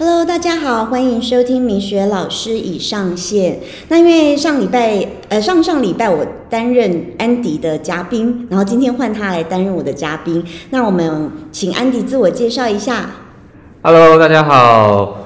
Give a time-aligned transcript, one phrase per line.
[0.00, 3.58] Hello，大家好，欢迎收听米雪老师已上线。
[3.88, 10.44] 那因为上礼拜，呃，上上礼拜我担任安迪的嘉宾，然后今天换他来担任我的嘉宾。
[10.70, 13.10] 那我们请安迪自我介绍一下。
[13.82, 15.16] Hello，大家好，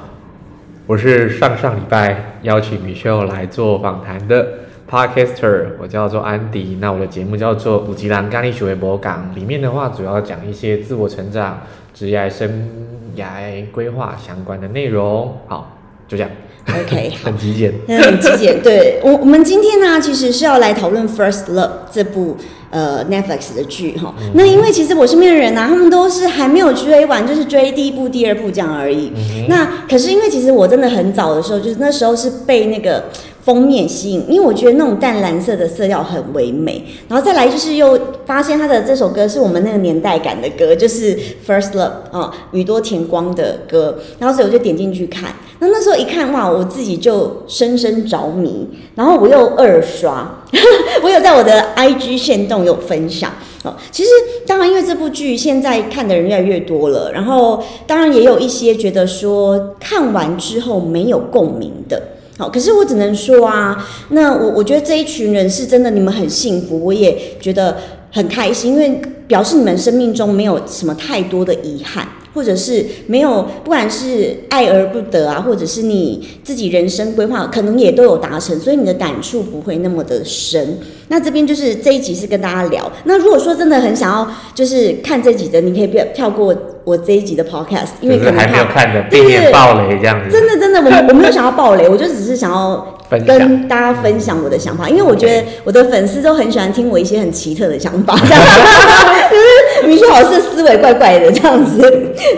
[0.86, 4.46] 我是上上礼拜邀请明雪来做访谈的
[4.90, 6.78] Podcaster，我叫做安迪。
[6.80, 11.60] 那我的节目叫做五级郎咖喱学博港，里面的话主要讲一些自我成长、
[11.94, 12.68] 职业生
[13.16, 15.36] 涯规划相关的内容。
[15.46, 15.76] 好，
[16.08, 16.30] 就这样。
[16.68, 17.72] OK， 很极简。
[17.86, 18.62] 那 很极简。
[18.62, 22.36] 对我，我们今天呢，其实是要来讨论《First Love》这部
[22.70, 24.14] 呃 Netflix 的剧哈。
[24.34, 29.12] 那因为其实我身边的人呢、他们都是还没有追完，就是追第一部、第二部这样而已。
[29.48, 33.04] 那可是因为其实我真的很早的时候，就是那时候是被那个。
[33.44, 50.42] 封面吸引，因为我觉得那种淡蓝色的色调很唯美，然后再来就是又发现他的这首歌是我们那个年代感的歌，就是《First Love》啊，宇多田光的歌，然后所以我就点进去看，那那时候一看哇，我自己就深深着迷，然后我又二刷，
[51.02, 53.32] 我有在我的 IG 线动有分享。
[53.64, 54.10] 哦，其实
[54.44, 62.02] 当然，因为这部剧现在看的人越来越多了，然后当然也有一些觉得说看完之后没有共鸣的。
[62.48, 67.76] 可是我只能说啊，那我我觉得这一群人是真的，你们很幸福，我也觉得
[68.10, 80.78] 很开心，因为表示你们生命中没有什么太多的遗憾，或者是没有，不管是爱而不得啊，或者是你自己人生规划，可能也都有达成，所以你的感触不会那么的深。
[81.08, 82.90] 那这边就是这一集是跟大家聊。
[83.04, 86.54] 那如果说真的很想要就是看这集的，你可以不要跳过
[86.84, 90.30] 我这一集的 podcast，因为可能怕还没有看的，避对免暴雷这样子。
[90.30, 98.42] 真的真的，我 我没有想要暴雷，我就只是想要分享跟大家分享我的想法，因为我觉得我的粉丝都很喜欢听我一些很奇特的想法，这样
[99.30, 101.80] 就是米雪老师思维怪怪的这样子。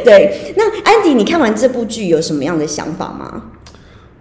[0.05, 3.43] 对，那安迪，你看完这部剧有什么样的想法吗？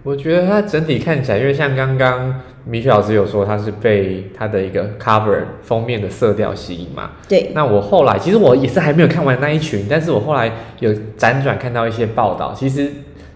[0.02, 2.34] 我觉得它整体看起来，因为像刚刚
[2.66, 7.10] 米雪老师有说，他是被他的一个 cover 封面的色调吸引嘛。
[7.28, 12.90] 对，那我后来其实我也是还没有看完那一群，但是我后来有辗转看到一些报道，其实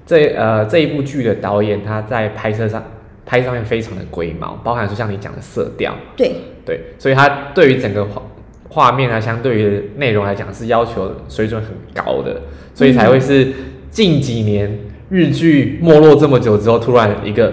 [0.06, 2.82] 这呃这一部剧的导演他在拍摄上
[3.26, 6.32] 拍上面非常的龟毛，包含说像你讲的色调，对，
[6.64, 8.22] 对，所以他对于整个画
[8.70, 12.40] 画面啊，相对于内容来讲是要求水准很高的，
[12.74, 13.52] 所以才会是
[13.90, 14.78] 近几年
[15.10, 17.52] 日剧没落这么久之后，突然一个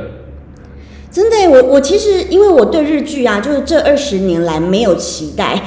[1.16, 5.62] 真的，我我其实因为我对日剧啊，就是这二十年来没有期待，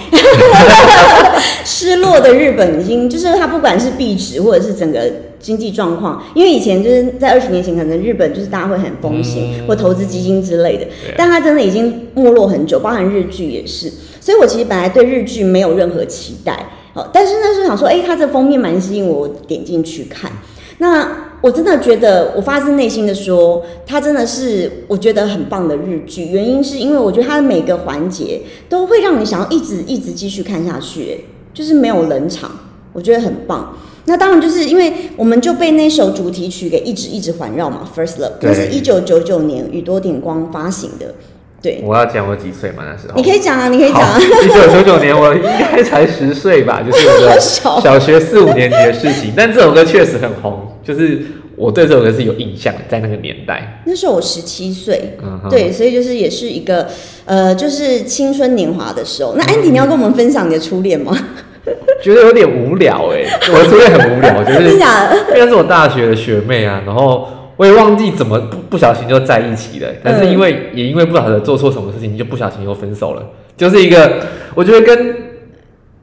[1.65, 5.11] 失落的日本已经就是它不管是币值或者是整个
[5.41, 9.67] 经济状况，因为以前就是在二十年前，可能日本就是大家会很风行、嗯。
[9.67, 10.87] 或投资基金之类的
[11.17, 20.31] 但它真的已经没落很久，包含日剧也是，所以我其实本来对日剧没有任何期待，哦，但是那时候想说，哎、它这封面蛮吸引我，我点进去看，
[20.77, 21.28] 那。
[21.41, 26.27] 我真的觉得，我发自内心的说，它真的是我觉得很棒的日剧。
[26.27, 31.19] 原因是因为我觉得它的每个环节都会让你想要一直一直继续看下去，哎
[31.55, 32.51] 就是没有冷场，
[32.93, 33.77] 我觉得很棒。
[34.07, 41.15] 那当然就是因为我们就被那首主题曲给一直一直环绕嘛，《First Love》，对那是一九九九年宇多田光发行的。
[41.61, 44.19] 对，我要讲我几岁嘛那时候，你可以讲啊，你可以讲啊。
[44.21, 51.21] 一九九九年我应该才十岁吧， 就是我的小小学四五年级的事情，但这首歌确实很红，就是
[51.57, 56.87] 我对这首歌是有印象，在那个年代，那时候我十七岁，嗯，对，所以就是也是一个
[57.25, 59.35] 呃，就是青春年华的时候。
[59.37, 61.17] 那安迪，你要跟我们分享你的初恋吗？
[62.01, 65.17] 觉得有点无聊哎、我的初恋很无聊，就是假的？
[65.37, 73.23] 因为是我大学的学妹啊，然后我也忘记怎么不不小心就在一起了，但是因为、也因为不晓得做错什么事情，就不小心又分手了，
[73.57, 74.21] 就是一个
[74.55, 75.15] 我觉得跟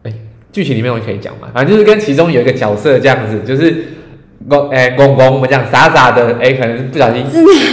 [0.04, 0.14] 哎
[0.52, 3.74] 剧情里面我可以讲嘛，反正就是跟其中有一个角色这样子，就是
[4.50, 7.24] 公哎公公我们讲傻傻的哎、可能不小心？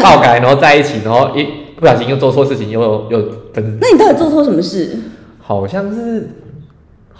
[0.01, 1.45] 爆改，然后在一起，然后一
[1.77, 3.19] 不小心又做错事情，又又
[3.53, 4.97] 分，那你到底做错什么事？
[5.41, 6.29] 好像是。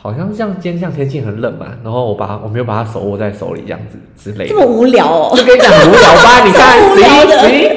[0.03, 6.45] 好像像今天这样天气很冷嘛，然后我把我没有把它手握在手里这样子之类的，这么无聊哦，就跟你讲很无聊吧？
[6.45, 7.71] 你看， 超无聊的行行，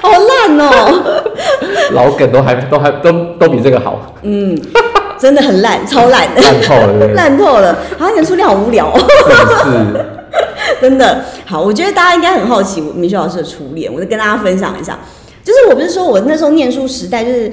[0.00, 1.22] 好烂哦。
[1.92, 4.58] 老梗都还都还都都比这个好，嗯，
[5.18, 7.06] 真的很烂，超烂的，烂透了？
[7.08, 7.78] 烂透了。
[7.98, 8.98] 好像你的初恋好无聊哦，
[9.62, 10.80] 是？
[10.80, 11.22] 真的。
[11.44, 14.98] 好，我觉得大家应该很好奇米雪老师的初恋，我就跟大家分享一下。
[15.42, 17.52] 就是我不是说我那时候念书时代，就是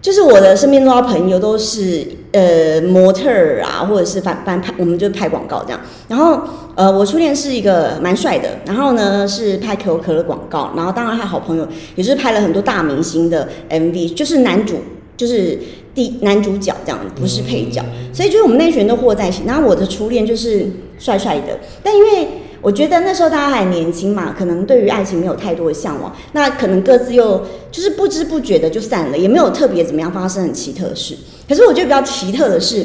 [0.00, 5.80] 就是我的身边多少朋友都是呃模特儿啊，或者是反反拍，我们就拍广告这样。
[6.06, 6.40] 然后
[6.76, 11.66] 呃，我初恋是一个蛮帅的，然后呢是拍可口可乐广告，然后当然他好朋友
[11.96, 14.76] 也是拍了很多大明星的 MV，就是男主
[15.16, 15.58] 就是
[15.94, 19.42] 第男主角这样，不是配角，所以就是我们那群人都和在一起。
[19.46, 20.66] 然后我的初恋就是
[20.98, 22.28] 帅帅的，但因为
[22.60, 31.16] 我觉得那时候大家还年轻嘛，可能对于爱情没有太多的向往，那可能各自又就是不知不觉的就散了，也没有特别怎么样发生很奇特的事。
[31.48, 32.84] 可是我觉得比较奇特的是，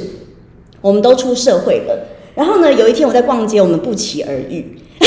[0.82, 4.78] 我们都出社会了，然后呢，有一天我在逛街，我们不期而遇。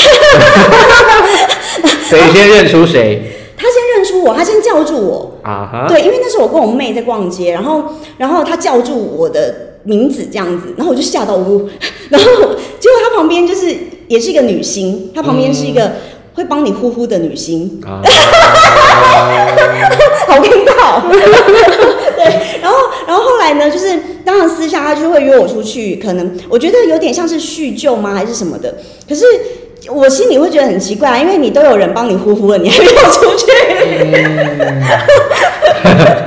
[2.09, 3.33] 谁先认出谁？
[3.57, 5.39] 他先认出我，他先叫住我。
[5.43, 7.83] 啊哈，对，因为那时候我跟我妹在逛街，然后
[8.17, 11.67] 然后他叫住我的名字这样子，然后我就吓到呜，
[12.09, 12.27] 然后
[12.79, 13.75] 结果他旁边就是
[14.07, 15.91] 也是一个女星，她旁边是一个
[16.33, 18.01] 会帮你呼呼的女星，啊，
[20.27, 21.01] 好尴尬、哦。
[22.17, 22.25] 对，
[22.61, 22.77] 然后
[23.07, 28.75] 然后后来呢，就是当然私下他就会约我出去，可能我觉得有点像是叙旧吗，还是什么的，
[29.07, 29.25] 可是。
[29.89, 33.45] 我心里会觉得很奇怪、啊，因为你都有人帮你呼呼了，你还没有出去。
[35.85, 36.05] 就是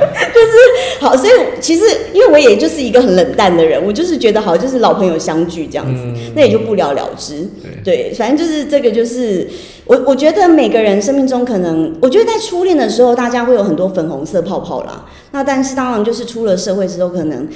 [1.11, 6.01] 好，所以其实因为我也就是一个很冷淡的人，我就是觉得好，就是老朋友相聚这样子，
[6.35, 7.45] 那也就不了了之。
[7.83, 9.45] 对，反正就是这个，就是
[9.85, 15.05] 我我觉得每个人生命中可能，我觉得在初恋的时候，大家会有很多粉红色泡泡啦。
[15.31, 17.47] 那但是当然就是出了社会之后，可能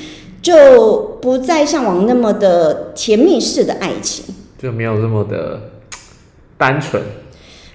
[0.42, 4.26] 就不再向往那么的甜蜜式的爱情。
[4.58, 5.60] 就没有那么的
[6.58, 7.02] 单纯、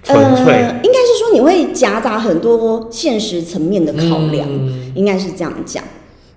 [0.02, 0.54] 纯粹。
[0.54, 5.82] 呃，应该是说你会夹杂很多现实层面的考量，嗯应该是这样讲。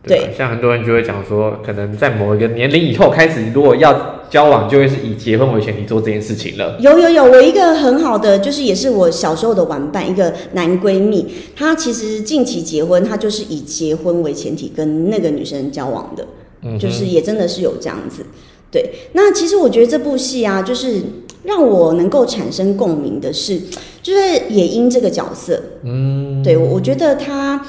[0.05, 6.77] 对吧，像很多人就会讲说，可能在某一个年龄以后开始，如果要交往，就会是以结婚为前提做这件事情了。
[6.81, 16.27] 有有有，我一个很好的，就是也是我小时候的玩伴，一个男闺蜜，他其实近期结婚，他就是以结婚为前提跟那个女生交往的，
[16.63, 18.25] 嗯就是也真的是有这样子。
[18.69, 21.01] 对，那其实我觉得这部戏啊，就是
[21.43, 23.57] 让我能够产生共鸣的是，
[24.01, 24.19] 就是
[24.49, 27.65] 也因这个角色，嗯，对我我觉得他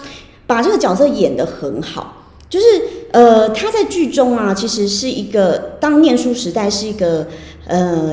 [0.47, 2.67] 把这个角色演得很好，就是
[3.13, 7.27] 呃他在剧中啊，其实是一个当念书时代是一个
[7.67, 8.13] 呃。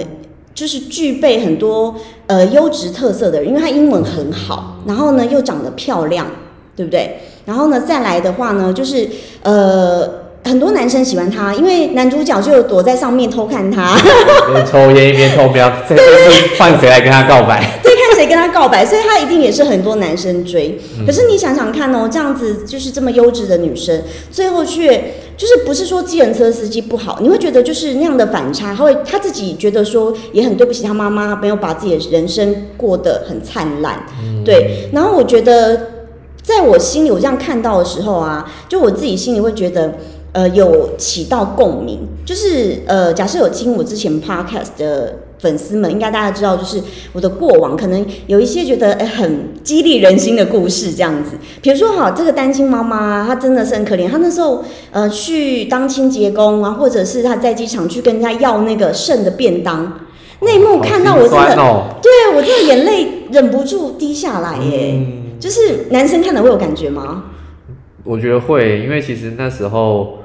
[0.54, 1.96] 就是具备很多
[2.28, 6.28] 呃优质特色的人，因为他英文很好，然后呢又长得漂亮，
[6.76, 7.22] 对不对？
[7.46, 9.10] 然后呢再来的话呢，就是
[9.44, 10.08] 呃
[10.44, 13.98] 很多男生喜欢他，因为男主角就躲在上面偷看他，
[14.50, 17.80] 一边 抽烟一边偷瞄，这这是换谁来跟他告白？
[18.22, 20.80] 谁跟他告白，所以他一定也是很多男生追。
[21.06, 34.06] 可是你想想看哦，这样子就是这么优质的女生，最后却就是不是说计程车司机不好，你会觉得就是那样的反差，他会他自己觉得说也很对不起他妈妈，没有把自己的人生过得很灿烂，
[34.46, 34.90] 对。
[34.94, 35.88] 然后我觉得，
[36.44, 39.96] 在我心里我这样看到的时候啊，就我自己心里会觉得。
[40.34, 51.32] 呃，有起到共鸣，就是呃，假设有听我之前 podcast 的粉丝们，应该大家知道，就是我的过往，可能有一些觉得哎很激励人心的故事这样子。
[51.62, 60.00] 比如说，哈，这个单亲妈妈，她真的是很可怜，她那时候呃去当清洁工啊，或者是她在机场去跟人家要那个剩的便当，
[60.42, 61.56] 那一幕看到我真的，
[62.02, 64.94] 对我真的眼泪忍不住滴下来耶。
[64.96, 67.24] 嗯就是男生看了会有感觉吗？
[68.04, 70.20] 我觉得会，因为其实那时候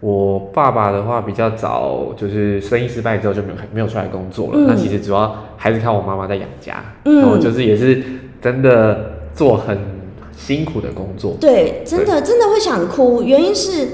[0.00, 4.52] 我爸爸的话比较早，就是生意失败之后就没有没有出来工作了。
[4.54, 8.02] 嗯那其实主要还是靠我妈妈在养家，嗯然后就是也是
[8.42, 9.78] 真的做很
[10.36, 11.34] 辛苦的工作。
[11.40, 13.88] 对，真的真的会想哭，原因是，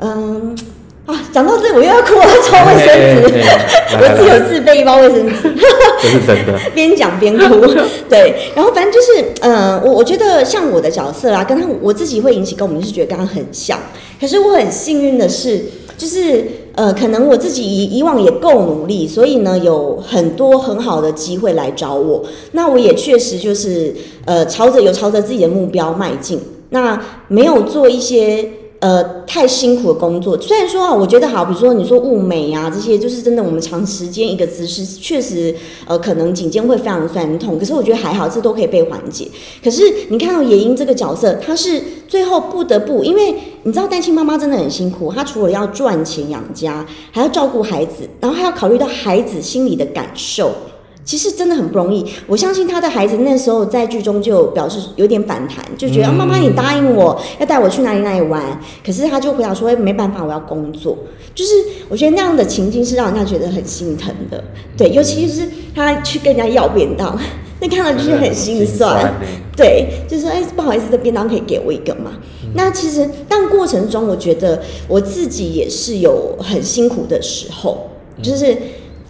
[0.00, 0.56] 嗯
[1.04, 3.48] 啊，讲到这里我又要哭我要，抽卫生纸，
[4.00, 5.54] 我自己有自备一包卫生纸，
[6.00, 6.58] 这是真的。
[6.74, 7.60] 边讲边哭。
[8.08, 13.78] 对，然后反正就是，呃，我我觉得像我的角色啊，跟他我自己会引起共鸣，是觉得跟他很像。
[14.22, 15.64] 可是我很幸运的是，
[15.98, 22.22] 就是呃，可能我自己以以往也够努力，所以呢，有很多很好的机会来找我。
[22.52, 23.92] 那我也确实就是
[24.24, 26.38] 呃，朝着有朝着自己的目标迈进。
[26.70, 28.48] 那没有做一些
[28.82, 35.54] 呃太辛苦的工作，虽然说啊，我觉得好，比如说你说物美啊这些，就是真的我们长时间一个姿势，确实
[35.86, 39.28] 呃可能颈肩会非常酸痛，可是我觉得还好，这都可以被缓解。
[39.62, 50.50] 可是你看到野樱这个角色，她是最后不得不，因为你知道单亲妈妈真的很辛苦，她除了要赚钱养家，还要照顾孩子，然后还要考虑到孩子心里的感受。
[51.04, 60.96] 其实真的很不容易，我相信他的孩子那时候在剧中就表示有点反弹，就觉得、啊妈妈你答应我要带我去哪里哪里玩，可是他就回答说、哎没办法，我要工作。
[61.34, 61.50] 就是
[61.88, 64.42] 我觉得那样的情境是让人家觉得很心疼的，
[64.76, 67.18] 对，尤其是他去跟人家要便当，
[67.58, 68.96] 那看到就是很心酸。
[68.98, 69.12] 欸。
[69.54, 72.12] 对，就是哎，不好意思，这便当可以给我一个吗？
[72.54, 77.90] 那其实，但过程中，我觉得我自己也是有很辛苦的时候，
[78.22, 78.56] 就是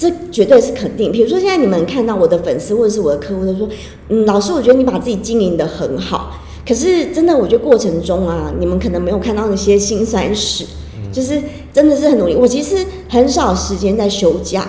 [0.02, 1.12] 这绝对是肯定。
[1.12, 3.68] 比如说，现在你们看到我的粉丝或者是我的客户都说，
[4.08, 10.64] 嗯，老师，我觉得你把自己经营的很好，可是真的，我觉得过程中啊，你们可能没有看到那些辛酸史，
[11.12, 11.40] 就是
[11.72, 12.34] 真的是很努力。
[12.34, 14.66] 我其实很少时间在休假。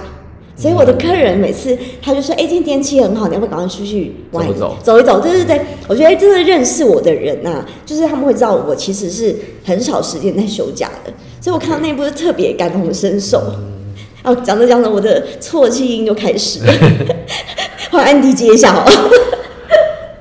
[0.56, 9.36] 所以我的客人每次他就说：“哎、今天天气很好，你要不要赶快出去玩走走走一走？”对对对，我觉得真的认识我的人呐、就是他们会知道我其实是
[9.66, 11.12] 很少时间在休假的，
[11.42, 13.42] 所以我看到那一部就特别感同身受。
[14.24, 16.74] 哦，讲着讲着，我的啜泣音就开始了。
[17.92, 18.84] 换安迪接一下哦。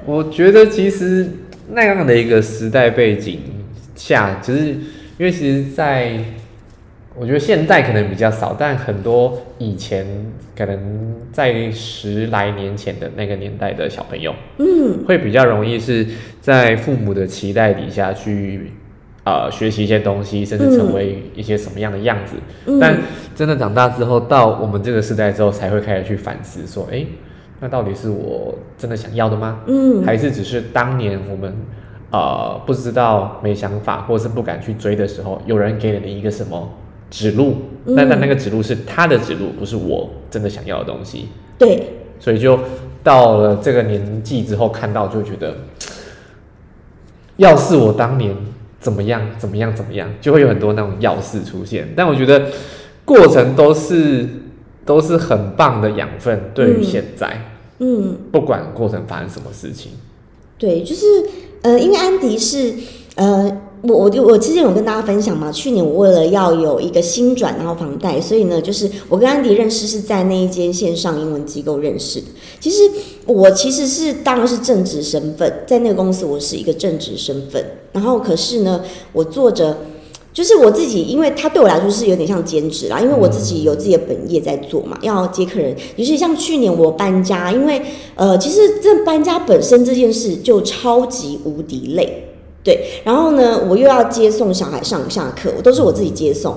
[0.04, 1.28] 我觉得其实
[1.70, 3.40] 那样的一个时代背景
[3.94, 6.18] 下，只是因为其实在，
[7.14, 10.04] 我觉得现在可能比较少，但很多以前
[10.56, 16.04] 可能在十来年前的那个年代的小朋友，嗯，会比较容易是
[16.40, 18.72] 在父母的期待底下去。
[19.24, 22.34] 呃，学习一些东西，甚至成为一些什么样的样子，
[22.66, 22.98] 嗯但
[23.36, 27.06] 真的长大之后，到我们这个时代之后，才会开始去反思，说，哎、
[27.60, 29.60] 那到底是我真的想要的吗？
[29.68, 31.54] 嗯还是只是当年我们
[32.10, 36.68] 呃不知道、没想法，或是不敢去追的时候，有人给了你一个什么
[37.08, 37.56] 指路？
[37.86, 41.28] 嗯但但那个指路是他的指路，不是我真的想要的东西。
[41.56, 41.80] 对，
[42.18, 42.58] 所以就
[43.04, 45.54] 到了这个年纪之后，看到就觉得，
[47.36, 48.34] 要是我当年
[48.82, 51.94] 怎么样怎么样怎么样，就会有很多那种要事出现。
[51.96, 52.48] 但我觉得
[53.04, 54.28] 过程都是
[54.84, 58.18] 都是很棒的养分，对于嗯现在，嗯。
[58.30, 59.92] 不管过程发生什么事情。
[60.58, 61.06] 对，就是
[61.62, 62.74] 呃，因为安迪是
[63.16, 72.26] 呃，我我就我之前有跟大家分享嘛，去年我为了要有一个新转然后房贷，所以呢，就是我跟安迪认识是在那一间线上英文机构认识的。
[72.60, 72.78] 其实
[73.26, 78.82] 我其实是当然是正职身份，在那个公司我是一个正职身份，然后可是呢，
[79.12, 79.76] 我做着。
[80.34, 85.76] 就是我自己，因为它对我来说是有点像兼职啦，因为我自己有自己的本业在做嘛，要接客人。
[85.96, 87.82] 尤其像去年我搬家，因为
[88.14, 92.31] 呃，其实这搬家本身这件事就超级无敌累，
[92.62, 93.02] 对。
[93.04, 96.56] 然后呢，我又要接送小孩上下课，我都是我自己接送。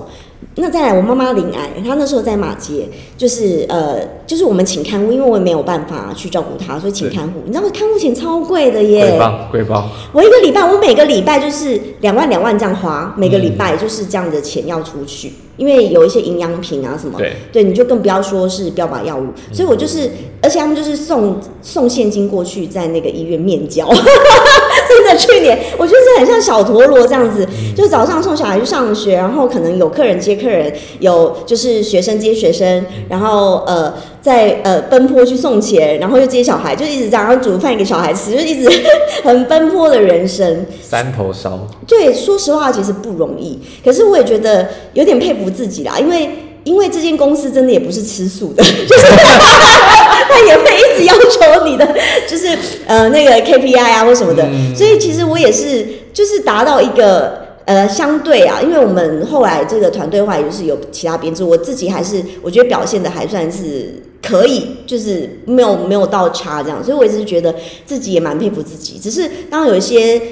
[0.58, 7.40] 那再来，我妈妈临癌，她那时候在马街，就是呃，就是我们请看护，因为我也没有办法去照顾她，所以请看护。
[7.44, 20.10] 你知道看护钱超贵的耶，贵包贵包，我一个礼拜，我每个礼拜就是两万两万这样花，每个礼拜就是这样的钱要出去，因为有一些营养品啊什么，对，对，你就更不要说是标靶药物，所以我就是，
[20.42, 23.86] 而且他们就是送送现金过去，在那个医院面交。
[25.06, 27.46] 真的，去年我觉得这很像小陀螺这样子，
[27.76, 38.68] 就早上送小孩去上学，然后可能有客人接客人，有就是学生接学生，然后呃在呃奔波去送钱，然后又接小孩，就一直这样，然后煮饭给小孩吃，就一直
[39.22, 40.66] 很奔波的人生。
[40.82, 43.60] 三头烧，对，说实话，其实不容易。
[43.84, 46.28] 可是我也觉得有点佩服自己啦，因为
[46.66, 49.06] 因为这间公司真的也不是吃素的， 就是
[50.28, 51.88] 他也会一直要求你的，
[52.28, 52.48] 就是
[52.86, 54.42] 呃那个 KPI 啊或什么的。
[54.42, 57.46] 嗯所以其实我也是，就是达到一个。
[57.66, 67.52] 呃，相对啊，因为我们后来这个团队化也就是有其他编制，我自己还是我觉得表现的还算是可以，就是没有没有到差这样，所以我一直觉得
[67.84, 69.00] 自己也蛮佩服自己。
[69.02, 70.22] 只是当有一些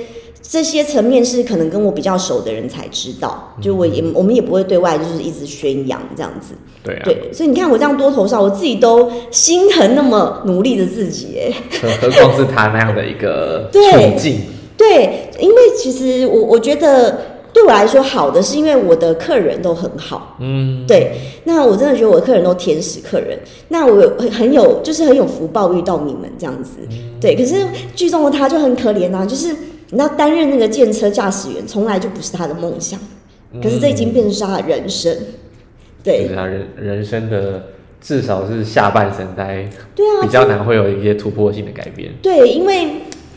[0.47, 6.55] 这些层面是可能跟我比较熟的人才知道，就我也我们也不会对外就是一直宣扬这样子。
[6.85, 13.71] 对啊，对，所以你看我这样多头上，我自己都心疼那么努力的自己，哎，何何况是他那样的一个
[14.19, 14.41] 境，
[14.77, 17.19] 对，因为其实我我觉得
[17.55, 21.13] 对我来说好的是因为我的客人都很好，嗯，对，
[21.45, 26.73] 那我真的觉得我的客人都天使客人，那我有很很有就是很有福报遇到你们这样子，
[27.19, 27.35] 对。
[27.35, 29.57] 可是剧中的他就很可怜啊，就是
[29.95, 32.99] 你知道担任那个建车驾驶员从来就不是他的梦想，
[33.63, 35.21] 可是这已经变成是他的人生，就
[36.03, 37.67] 对是他人人生的
[38.01, 42.11] 至少是下半生才对啊，比较难会有一些突破性的改变。
[42.21, 42.89] 对，因为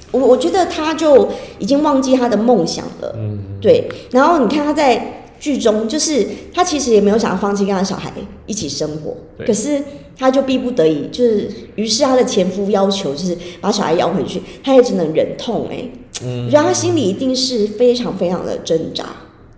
[0.09, 3.87] 我我觉得他就已经忘记他的梦想了，嗯，对。
[4.09, 8.11] 然后你看他在剧中，就是他其实也没有想要放弃跟他小孩
[8.47, 9.79] 一起生活，可是
[10.17, 15.89] 他就逼不得已，就是于是他的前夫要求就是把小孩要回去，他也只能忍痛哎、嗯
[16.21, 19.05] 我觉得他心里一定是非常非常的挣扎，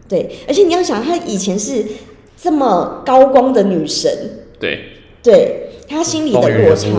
[0.07, 0.29] 对。
[0.47, 1.85] 而且你要想，她以前是
[2.35, 4.11] 这么高光的女神，
[4.59, 4.79] 对，
[5.23, 6.89] 对她心里的落差。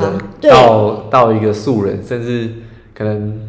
[0.40, 2.48] 到到一个素人，甚至
[2.94, 3.48] 可能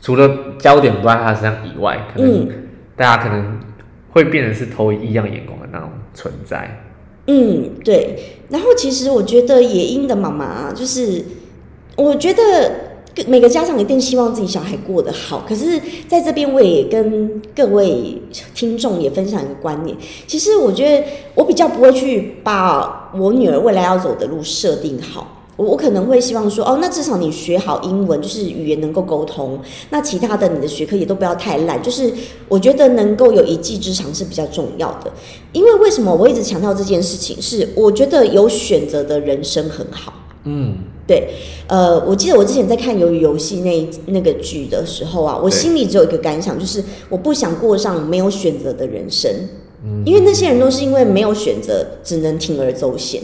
[0.00, 2.48] 除了焦点不在他身上以外，可能嗯
[2.96, 3.60] 大家可能
[4.10, 6.84] 会变成是投以异样眼光的那种存在。
[7.28, 8.18] 嗯，对。
[8.48, 11.24] 然后其实我觉得野鹰的妈妈啊就是，
[11.96, 12.91] 我觉得各
[13.26, 15.44] 每个家长一定希望自己小孩过得好。
[15.48, 18.20] 可是在这边我也跟各位
[18.54, 21.04] 听众也分享一个观念，其实我觉得
[21.34, 25.38] 我比较不会去把我女儿未来要走的路设定好。
[25.54, 29.60] 我我可能会希望说，哦，那至少你学好英文，就是语言能够沟通。
[29.90, 32.10] 那其他的你的学科也都不要太烂，就是
[32.48, 35.12] 我觉得能够有一技之长是比较重要的。
[35.52, 37.40] 因为为什么我一直强调这件事情？
[37.40, 40.14] 是我觉得有选择的人生很好。
[40.44, 40.74] 嗯，
[41.06, 41.28] 对，
[41.68, 49.30] 呃，我记得我之前在看《鱿鱼游戏》那那个剧的时候啊，我心里只有一个感想，就是我不想过上没有选择的人生，
[49.84, 53.22] 嗯因为那些人都是因为没有选择，只能铤而走险。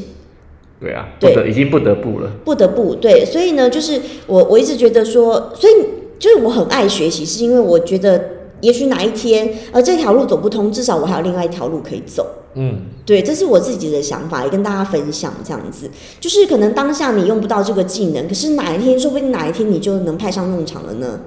[0.81, 2.31] 对啊，不对得已经不得不了。
[2.45, 5.73] 不得不对，所以呢，就是我我一直觉得说，所以
[6.21, 8.25] 就是我很爱学习，是因为我觉得
[8.61, 12.27] 也许哪一天呃这条路走不通，至少我还有另外一条路可以走。
[12.55, 15.89] 嗯，对，这是我自己的想法，也跟大家分享这样子。
[16.19, 21.21] 就是可能当下你用不到这个技能，可是哪一天，说不定哪一天你就能派上用场了呢，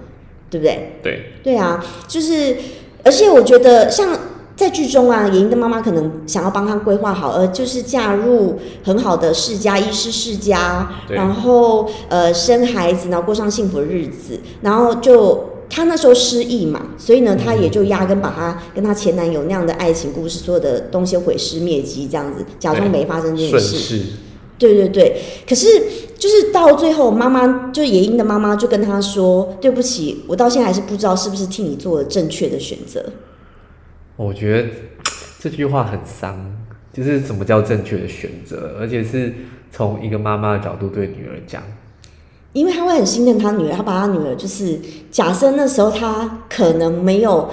[0.49, 0.97] 对不对？
[1.01, 2.57] 对，对啊，就是，
[3.03, 4.09] 而且我觉得像
[4.57, 15.45] 在剧中啊，莹莹的妈妈可能想要帮她规划好，呃，就是嫁入很好的世家，医师世家，然后呃生孩子，然后过上幸福的日子，然后就。
[15.71, 23.77] 她那时候失忆嘛，所以呢，她也就压根把她跟她前男友那样的爱情故事，所有的东西毁尸灭迹，这样子假装没发生这件事。
[23.77, 24.03] 势。
[24.59, 25.67] 对对对，可是
[26.15, 33.03] 就是到最后，妈妈就野英的妈妈就跟她说：“对不起，我到现在还是不知道是不是替你做了正确的选择。
[34.17, 34.69] 我觉得
[35.39, 36.55] 这句话很伤，
[36.93, 39.33] 就是什么叫正确的选择，而且是
[39.71, 41.63] 从一个妈妈的角度对女儿讲。”
[42.53, 44.79] 因为他会很心疼他女儿，他把他女儿就是
[45.09, 47.49] 假设那时候他可能没有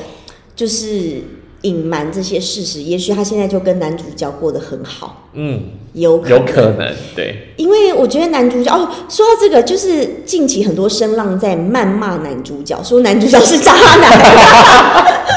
[0.57, 1.23] 就是
[1.63, 5.63] 隐瞒这些事实，也许他现在就跟男主角过得很好，嗯，
[5.93, 14.19] 有可有可能，对，因为我觉得男主角哦，说到这个，就是近期很多声浪在谩骂男主角，说男主角是渣男。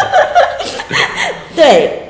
[1.56, 2.00] 对，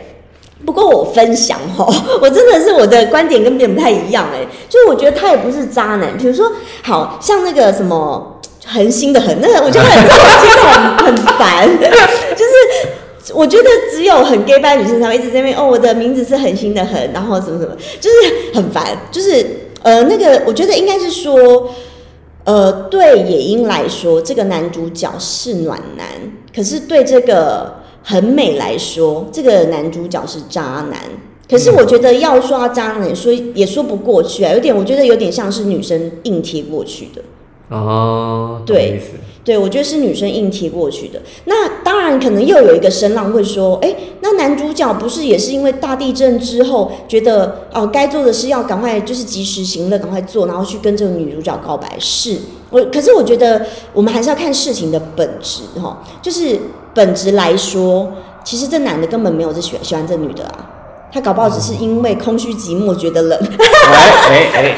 [0.65, 6.51] 不过我分享哦， 我真的是我的观点跟别人不太一样哎，就我觉得他也不是渣男，比如说，
[6.83, 11.67] 好像那个什么恒心的恒，那个我觉得很其实很很烦，
[12.35, 12.51] 就是。
[13.35, 18.83] 我觉得只有很 gay 白女生才会一直在那边哦，我的名字是恒心的恒，然后什么什么，就是很烦。
[19.11, 19.45] 就是
[19.83, 21.69] 呃，那个我觉得应该是说，
[22.43, 26.05] 呃，对野樱来说，这个男主角是暖男，
[26.53, 30.99] 可是对这个很美来说，这个男主角是渣男。
[31.49, 37.21] 可是我觉得要说他渣男，说也说不过去啊，有点我觉得有点像是女生硬贴过去的。
[37.71, 39.01] 哦，对
[39.43, 41.19] 对，我觉得是女生硬贴过去的。
[41.45, 51.89] 那当然，可能又有一个声浪会说，哎，那男主角不是也是因为大地震之后，觉得哦，该做的事要赶快就是及时行乐，赶快做，然后去跟这个女主角告白。
[51.97, 52.37] 是
[52.69, 56.59] 我，可是我觉得我们还是要看事情的本质哈、就是
[56.93, 58.11] 本质来说，
[58.43, 60.69] 其实这男的根本没有这喜欢喜欢这女的啊，
[61.11, 63.39] 他搞不好只是因为空虚寂寞觉得冷。
[64.29, 64.75] 哎哎哎，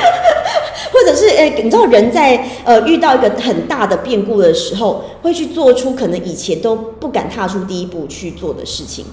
[1.04, 9.06] 或者是诶、你知道人在呃遇到一个很大的变故的时候，会去做出可能以前都不敢踏出第一步去做的事情。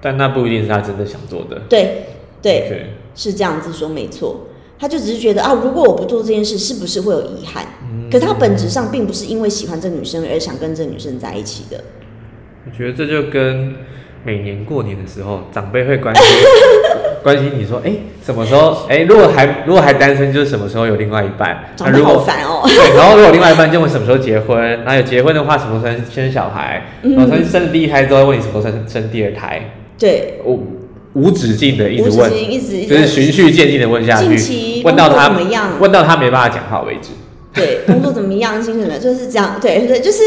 [0.00, 1.62] 但那不一定是他真的想做的。
[1.68, 2.06] 对
[2.42, 4.40] 对，对，是这样子说没错。
[4.78, 7.64] 他就只是觉得啊，如果我不做这件事，是不是会有遗憾？
[8.10, 11.84] 可他本质上并不是因为喜欢这女生而想跟这女生在一起的。
[12.66, 13.76] 我觉得这就跟
[14.24, 16.24] 每年过年的时候，长辈会关心
[17.26, 17.90] 关心你说，哎、
[18.24, 18.86] 什么时候？
[18.88, 21.58] 哎、如果还如果还单身，就是什么时候有另外一半？
[21.74, 26.84] 长得那如果好烦哦、对，然后如果另外一半就问什么时候结婚，那有结婚的话，什么时候生生小孩？
[27.02, 29.72] 然后生第一胎之后，问你什么时候生生第二胎？
[29.98, 30.68] 对，无
[31.14, 37.08] 无止境的一直问，一直一直就是循序渐进的问下去期，问到他怎么样问到他没办法讲话为止。
[37.52, 39.56] 对，工作怎么样，薪水怎么，就是这样。
[39.60, 40.22] 对对，就是，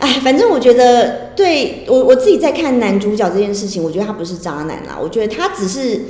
[0.00, 6.00] 哎，反正我觉得，对我我自己在看男主角这件事情，我觉得他不是渣男啦，我觉得他只是，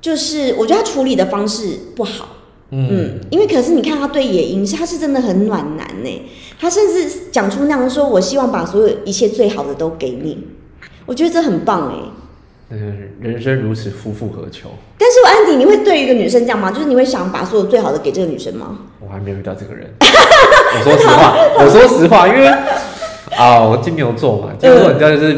[0.00, 2.28] 就是我觉得他处理的方式不好。
[2.70, 6.22] 嗯，因为可是你看他对野樱，他是真的很暖男呢，
[6.58, 10.46] 他甚至讲出那样说，我希望把所有一切最好的都给你，
[11.04, 11.96] 我觉得这很棒哎。
[12.72, 14.70] 嗯，人生如此，夫复何求？
[14.96, 16.70] 但是安迪，你会对一个女生这样吗？
[16.70, 18.78] 就是你会想把所有最好的给这个女生吗？
[19.00, 19.92] 我还没有遇到这个人。
[19.98, 22.48] 我说实话， 我说实话，因为
[23.36, 25.36] 啊，我金牛座嘛，金牛座你知道就是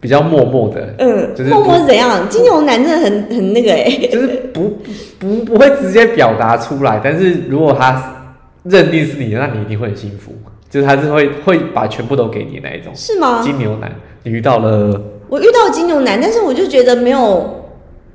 [0.00, 2.28] 比较默默的，嗯，就是默默不怎样？
[2.28, 4.78] 金牛男真的很 很那个哎、就是不
[5.18, 8.32] 不不会直接表达出来，但是如果他
[8.64, 10.32] 认定是你的，那你一定会很幸福。
[10.68, 13.40] 就是他是会会把全部都给你那一种是吗？
[13.42, 13.90] 金牛男。
[14.24, 17.64] 你遇到了，我遇到金牛男，但是我就觉得没有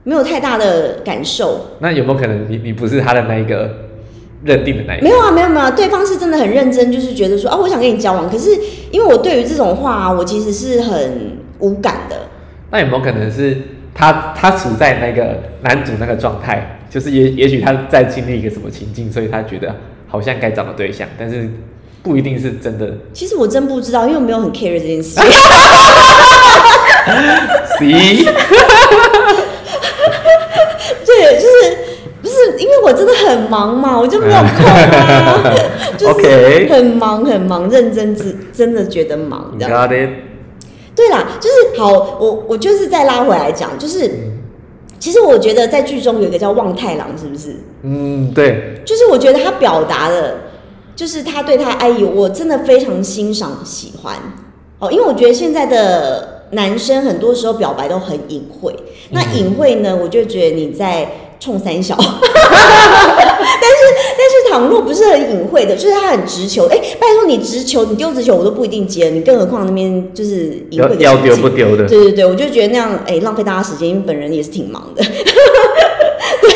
[0.04, 1.62] 没有太大的感受。
[1.80, 3.70] 那有没有可能你你不是他的那一个
[4.44, 5.02] 认定的那一？
[5.02, 8.30] 没有啊，没有没有啊，对方是真的很认真，就是觉得说啊，我想跟你交往。
[8.30, 8.50] 可是
[8.92, 12.16] 因为我对于这种话、啊，我其实是很无感的。
[12.72, 13.58] 那有没有可能是
[13.94, 19.76] 他他处在那个男主那个状态，就是也也许他在经历一个什么情境，所以他觉得
[20.08, 21.50] 好像该找个对象，但是
[22.02, 22.94] 不一定是真的。
[23.14, 25.20] 其实我真不知道，因为我没有很 care 这件事。
[27.78, 27.86] C，
[31.04, 31.51] 对，就是
[32.84, 35.54] 我真的很忙嘛，我就没有空啊，
[35.98, 39.88] 就是 OK 很忙很忙，认真真真的觉得忙这样。
[39.88, 40.10] got it。
[40.94, 44.12] 对啦，就是好，我我就是再拉回来讲，就是
[45.00, 47.56] 其实我觉得在剧中有一个叫望太郎，是不是？
[47.84, 50.36] 嗯，对，就是我觉得他表达的，
[50.96, 54.18] 就是他对他爱意，我真的非常欣赏喜欢
[54.80, 58.76] 哦，因为我觉得现在的男生很多时候表白都很隐晦，
[59.12, 61.08] 那隐晦呢，我就觉得你在
[61.42, 62.12] 冲三小， 但是
[64.18, 75.04] 但是倘若不是很隐晦的，就是他很直球，哎、拜托你直球，你丢直球我都不一定接，你更何况那边就是隐要要晦的情境丢不丢的，对对对，我就觉得那样哎、浪费大家时间，因为本人也是挺忙的。
[76.42, 76.52] 对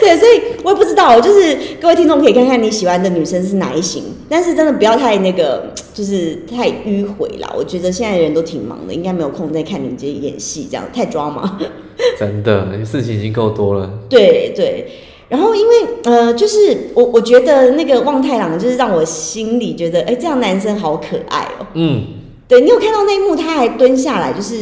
[0.00, 7.52] 对，所以我也不知道，就是各位听众可以看看你喜欢的女生是哪一型，但是真的不要太那个，就是太迂回啦。
[7.56, 11.58] 我觉得现在人都挺忙的，应该没有空再看你们这演戏，这样太抓马。
[12.18, 13.90] 真的事情已经够多了。
[14.08, 14.86] 对对，
[15.28, 22.04] 然后因为呃，就是我我觉得那个望太郎，就是让我心里觉得，哎，这样男生好可爱哦、嗯，
[22.46, 24.56] 对你有看到那一幕，他还蹲下来，就是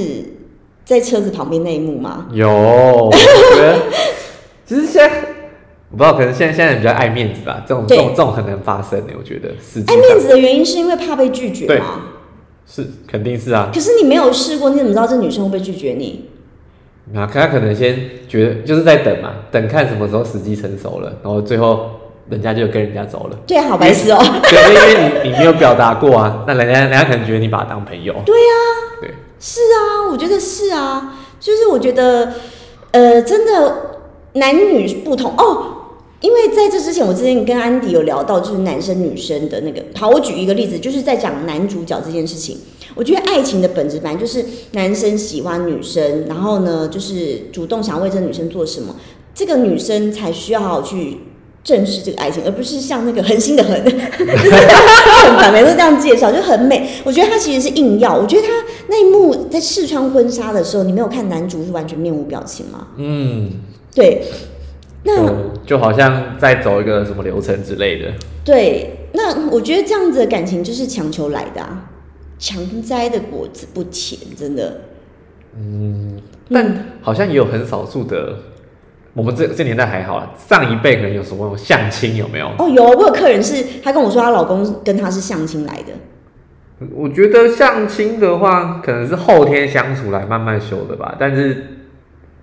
[0.85, 2.26] 在车子旁边那一幕吗？
[2.33, 3.78] 有，我觉得
[4.66, 5.16] 其实现在
[5.90, 12.02] 我不知道，可能现在现在人比较爱面子吧，这种这对种这种很难发生的，我觉得实际爱面子的原因是因为怕被拒绝对吗？
[12.66, 13.70] 是肯定是啊。
[13.72, 16.30] 可是你没有试过，你怎么知道这女生会不会拒绝你？
[17.12, 21.90] 那他可能先觉得就是在等嘛，等看什么时候时机成熟了，然后最后
[22.30, 23.36] 人家就跟人家走了。
[23.46, 28.14] 对啊，好白痴哦、 对，因为你你没有表达过啊，那人家人家可能觉得你把他当朋友。
[28.24, 28.56] 对啊，
[29.00, 32.32] 对，是啊，我觉得是啊，就是我觉得，
[32.92, 34.00] 呃，真的
[34.32, 35.83] 男女不同哦。
[36.24, 39.84] 因为在这之前，我之前跟安迪有聊到，就是男生女生的那个。
[39.94, 42.56] 好，我举一个例子，就是在讲男主角这件事情。
[42.94, 48.96] 我觉得爱情的本质反正就是男生喜欢女生，然后呢，就是主动想要为这个女生做什么，
[49.34, 51.18] 这个女生才需要好好去
[51.62, 56.88] 正视这个爱情，而不是像那个狠心的恒， 很反，每次这样介绍就很美。
[57.04, 58.48] 我觉得他其实是硬要，我觉得他
[58.88, 62.88] 那一幕在试穿婚纱的时候，你没有看男主是完全面无表情吗？
[62.96, 63.50] 嗯，
[63.94, 64.22] 对，
[65.04, 65.34] 那就
[65.66, 68.12] 就好像在走一个什么流程之类的。
[68.44, 71.90] 对，那我觉得这样子的感情就是强求来的啊，
[72.38, 74.80] 强摘的果子不甜，真的。
[75.56, 78.36] 嗯，但好像也有很少数的，
[79.12, 82.48] 我们这这年代还好啊，上一辈可能有什么相亲有没有？
[82.58, 85.92] 哦，有，我有客人是她跟我说，她老公跟她是相亲来的。
[86.92, 91.73] 我觉得相亲的话，可能是后天相处来慢慢修的吧，但是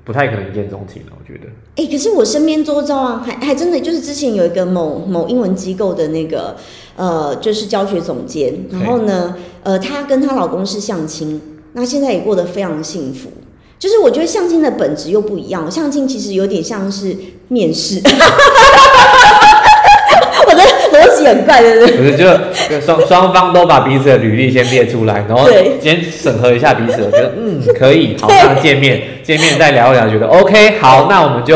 [0.03, 1.11] 不太可能一见钟情了。
[1.17, 6.55] 我觉得，哎、可是我身边周遭啊，还还真的就是之前有一个某某英文机构的那个
[6.95, 11.41] 呃，就是教学总监，然后呢，呃，她跟她老公是相亲，
[11.73, 13.29] 那现在也过得非常幸福。
[13.79, 17.15] 就是我觉得相亲的本质又不一样，相亲其实有点像是
[17.47, 17.99] 面试。
[21.21, 21.97] 我的逻辑很怪，对不对？
[21.97, 22.25] 不是就
[22.69, 31.55] 就双双方都把彼此的履历先列出来，然后对先审核一下彼此，我觉得嗯可以，好，那见面见面再聊一聊，觉得 OK，好，那我们就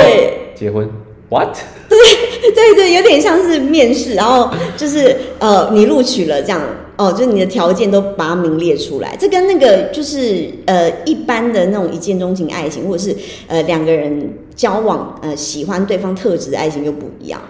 [0.56, 0.90] 结婚。
[1.28, 1.58] What？
[1.90, 6.62] 对对对，有点像是面试，然后就是呃，你录取了这样，
[6.98, 9.16] 哦，就是你的条件都把它明列出来。
[9.20, 13.16] 这跟那个就是呃一般的那种一见钟情爱情，或者是
[13.48, 17.42] 呃两个人交往呃喜欢对方特质的爱情又不一样。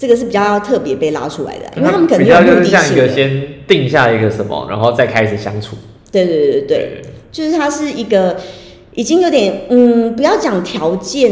[0.00, 3.06] 这个是比较特别被拉出来的，因为他们可能比较有目就是像一的性的。
[3.06, 5.76] 个先定下一个什么，然后再开始相处。
[6.10, 8.34] 对对对对对，就是它是一个
[8.94, 11.30] 已经有点嗯，不要讲条件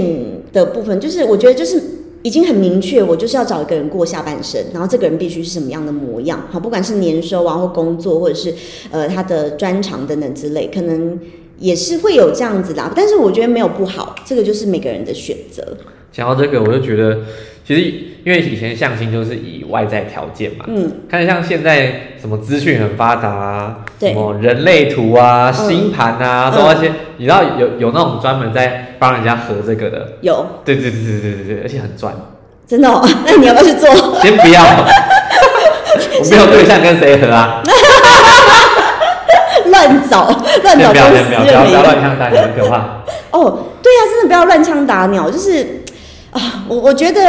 [0.53, 1.83] 的部分，就是我觉得就是
[2.23, 8.55] 已经很明确，我就是要找一个人过下半生，然后这个人必须是什么样的模样，好，不管是年收啊或工作，或者是
[8.91, 11.19] 呃他的专长等等之类，可能
[11.59, 15.77] 也是会有这样子的啊，但是我觉得没有不好，这个就是每个人的选择。
[16.19, 17.17] 讲到这个，我就觉得，
[17.65, 17.81] 其实
[18.25, 24.09] 因为以前相亲就是以外在条件嘛，嗯，看像现在什么资讯很发达啊，对。
[24.13, 25.69] 什么人类图啊、嗯。
[25.69, 26.59] 星盘啊，嗯。
[26.59, 30.45] 都那些，你知道有有那种专门在帮人家合这个的，有。
[30.65, 32.13] 对对对对对对对，而且很赚。
[32.67, 33.89] 真的、哦， 那你要不要去做？
[34.21, 34.61] 先不要，
[36.19, 37.63] 我没有对象跟谁合啊？
[39.71, 40.29] 乱找
[40.65, 42.77] 乱先不要，找公司不要，不要不要乱枪打鸟，很可怕。
[43.31, 45.78] 哦，对啊，真的不要乱枪打鸟，就是
[46.33, 47.21] 啊，我我觉得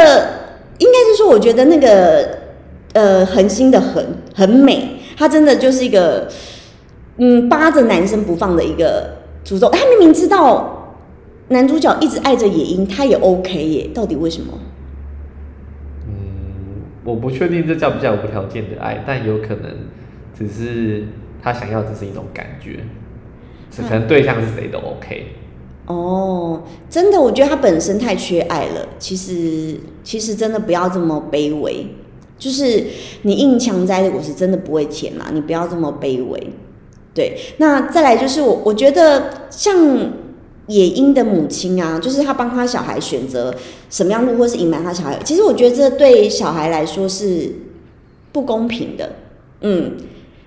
[0.78, 2.38] 应该是说，我觉得那个
[2.92, 6.28] 呃恒星的恒很美，它真的就是一个
[7.16, 9.70] 嗯扒着男生不放的一个诅咒。
[9.70, 10.96] 他明明知道
[11.48, 14.52] 男主角一直爱着野樱，他也 OK 耶，到底为什么？
[16.06, 19.88] 嗯，我不确定这叫不叫无条件的爱，但有可能
[20.38, 21.04] 只是
[21.42, 22.80] 他想要只是一种感觉，
[23.88, 25.26] 可能对象是谁都 OK。
[25.86, 28.86] 哦，真的，我觉得他本身太缺爱了。
[28.98, 31.86] 其实，其实真的不要这么卑微，
[32.38, 32.84] 就是
[33.22, 36.52] 你硬强摘的果实真的不会甜啦，你不要这么卑微。
[37.12, 39.74] 对，那再来就是我，我觉得像
[40.68, 43.52] 野鹰的母亲啊，就是他帮他小孩选择
[43.90, 47.52] 什么样路，或是隐瞒他小孩，其实我觉得这对小孩来说是
[48.30, 49.16] 不公平的。
[49.62, 49.96] 嗯，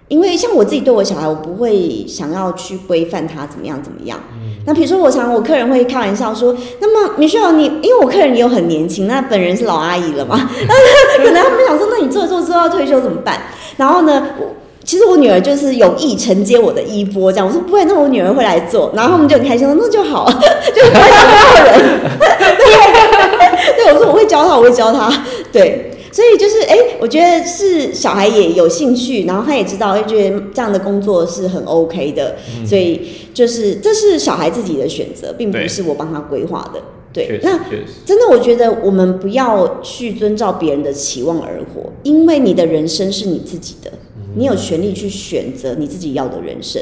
[0.08, 4.20] 因为像我自己对我小孩，我不会想要去规范他怎么样怎么样。
[4.66, 10.38] 那比如说，我常我客人会开玩笑说，那么米秀，你因为我客人也有很年轻，那本人是老阿姨了嘛，
[11.18, 13.42] 可能他们想说，那你做做之后要退休怎么办？
[13.76, 14.46] 然后呢，我
[14.84, 20.30] 其实我女儿就是有意承接我的衣钵，这样我说不会，那我女儿会来做，然后他们就很开心说，那就好，
[20.76, 21.82] 就不要要人。
[23.76, 25.12] 对，对我说我会教他，我会教他，
[25.52, 25.90] 对。
[26.14, 33.02] 所以就是，哎，我觉得是小孩也有兴趣，然后他也知道，就觉得这样的工作是很 OK 的，所以
[33.34, 36.80] 就是这是小孩自己的选择，并不是我帮他规划的。
[37.12, 37.58] 对，那
[38.06, 43.92] 真的，我觉得我们不要去遵照别人的期望而活，因为你的人生是你自己的，
[44.36, 46.80] 你有权利去选择你自己要的人生。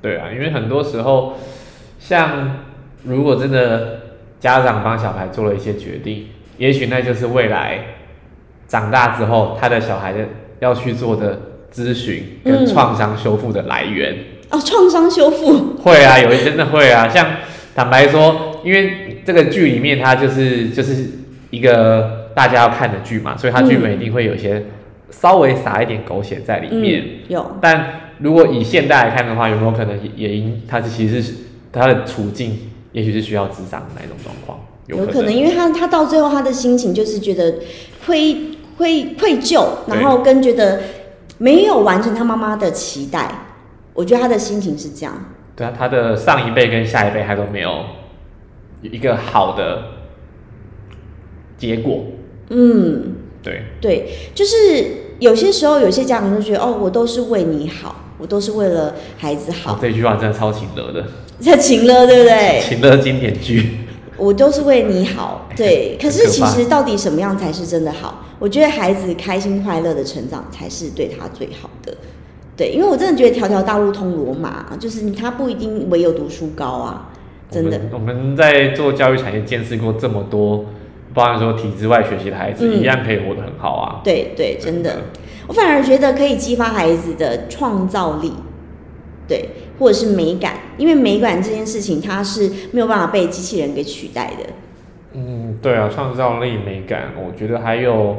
[0.00, 1.34] 对啊，因为很多时候，
[2.00, 2.64] 像
[3.04, 4.00] 如果真的
[4.40, 6.26] 家长帮小孩做了一些决定，
[6.58, 7.98] 也许那就是未来。
[8.72, 10.20] 长大之后，他的小孩的
[10.60, 11.38] 要去做的
[11.70, 14.16] 咨询跟创伤修复的来源
[14.48, 17.06] 哦，创伤修复 会啊，有一真的会啊。
[17.06, 17.26] 像
[17.74, 21.06] 坦白说，因为这个剧里面它就是就是
[21.50, 24.64] 一个大家要看的剧嘛，所以它剧本一定会有些
[25.10, 27.04] 稍微撒一点狗血在里面。
[27.28, 31.34] 有，但如果以现代来看的话，有没有可能也因他其实是
[31.70, 32.58] 他的处境，
[32.92, 34.58] 也许是需要智商的那种状况？
[34.86, 37.56] 有可能，因为他他到最后他的心情就是觉得
[38.06, 38.48] 亏。
[38.76, 40.80] 愧愧疚，然后跟觉得
[41.38, 43.30] 没有完成他妈妈的期待，
[43.94, 45.14] 我觉得他的心情是这样。
[45.54, 47.84] 对啊，他的上一辈跟下一辈还都没有
[48.82, 49.82] 一个好的
[51.58, 52.04] 结果。
[52.48, 54.56] 嗯，对对，就是
[55.18, 59.78] 有些时候有些家长就觉得哦，我都是为你好，我都是为了孩子好。
[59.80, 61.04] 这句话真的超情乐的，
[61.40, 62.60] 这情乐对不对？
[62.66, 63.78] 情乐经典剧。
[64.22, 65.98] 我都是为你好，对。
[66.00, 68.24] 可是其实到底什么样才是真的好？
[68.38, 71.92] 我觉得孩子开心快乐的成长才是对他最好的。
[72.56, 77.10] 对，因为我真的觉得条条大路通罗马，就是他不一定唯有读书高啊，
[77.50, 77.80] 真的。
[77.92, 80.66] 我们在做教育产业见识过这么多，
[81.12, 84.00] 包含说体制外学习的孩子，一样可以活得很好啊。
[84.04, 85.02] 对对，真的。
[85.48, 88.32] 我反而觉得可以激发孩子的创造力。
[89.28, 94.50] 对，或者是美感，因为美感这件事情，它是没有办法被机器人给取代的。
[95.14, 98.16] 嗯，对啊，创造力、美感，我觉得还有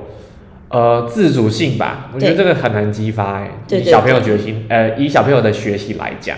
[0.69, 3.51] 呃自主性吧，我觉得这个很难激发哎。
[3.69, 6.37] 以小朋友决心，呃，以小朋友的学习来讲，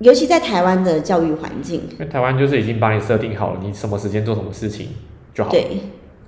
[0.00, 4.88] 尤其在台湾的教育环境，因为台湾就是已经把你设定好了，你什么时间做什么事情
[5.32, 5.50] 就好。
[5.50, 5.68] 对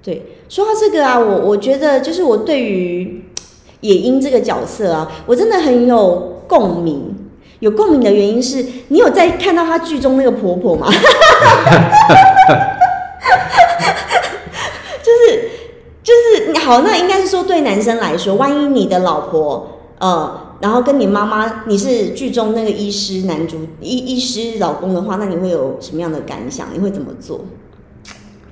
[0.01, 3.25] 对，说到这个啊，我我觉得就是我对于
[3.83, 7.16] 野鹰这个角色啊，我真的很有共鸣。
[7.61, 10.89] 有共鸣的原因是你有在看到她剧中那个婆婆吗？
[15.03, 15.49] 就是
[16.03, 26.69] 就是好，那应该是说对男生来说，万一你的老婆呃，然后跟你妈妈你是剧中那个医师男主医医师老公的话，那你会有什么样的感想？
[26.75, 27.45] 你会怎么做？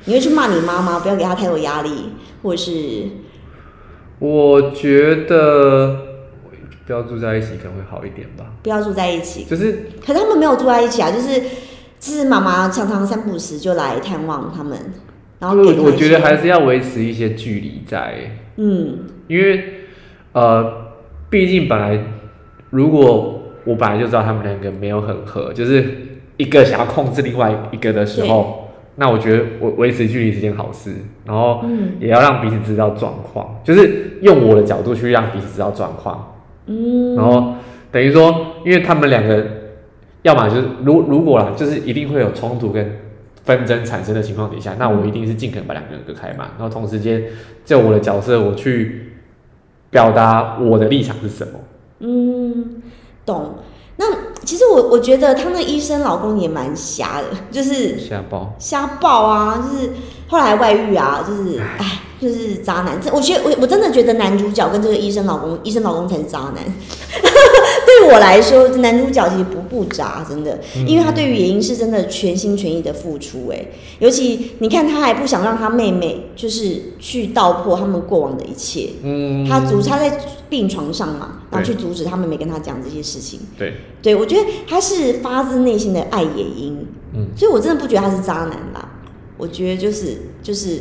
[0.07, 1.90] 你会去骂你妈妈，不要给她太多压力，
[2.43, 3.09] 或者是？
[4.19, 6.04] 我觉得。
[6.87, 8.44] 不要住在一起可能会好一点吧。
[8.62, 11.40] 不要住在一起，就是，可是他们没有住在一起啊，就是，
[11.99, 14.79] 就是妈妈常常三不时就来探望他们，
[15.38, 19.64] 然后我我觉得还是要维持一些距离在，嗯，因为
[20.33, 20.90] 呃，
[21.31, 21.99] 毕竟本来
[22.70, 25.85] 如果我本来就知道他们两个没有很合，就是
[26.37, 30.92] 一个想要控制另外一个的时候，那我觉得我维持距离是件好事，
[31.25, 31.64] 然后
[31.99, 36.33] 也要让彼此知道状况，就是用我的角度去让彼此知道状况。
[36.66, 37.55] 嗯，然后
[37.92, 39.44] 等于说，因为他们两个，
[40.22, 43.00] 要么就是如如果啦，就是一定会有冲突跟
[43.44, 46.50] 纷争产生的情况底下，那我一定是尽可能把两个人隔开嘛。
[46.59, 47.22] 然后同时间，
[47.64, 49.12] 就我的角色，我去
[49.90, 51.53] 表达我的立场是什么。
[52.00, 52.83] 嗯，
[53.27, 53.57] 懂。
[53.96, 54.07] 那
[54.42, 59.90] 其实我我觉得他那医生老公也蛮瞎的，就是瞎爆，瞎爆啊，就是。
[60.35, 63.01] 后来外遇啊，就是哎，就是渣男。
[63.01, 66.57] 这我觉得我我真的觉得男主角跟这个医生老公， 医生老公才是渣男。
[67.87, 73.49] 对我来说，男主角其实不不渣，真的，因为他对于野樱是真的全心全意的付出。
[73.53, 73.66] 哎，
[74.01, 78.90] 尤其你看，他还不想让他妹妹就是去道破他们过往的一切。
[79.05, 80.18] 嗯，他阻他在
[80.49, 83.38] 病床上嘛，然后去阻止他妹妹跟他讲这些事情。
[83.57, 86.85] 对，对我觉得他是发自内心的爱野樱。
[87.16, 88.88] 嗯，所以我真的不觉得他是渣男啦。
[89.37, 90.79] 我觉得就是就是，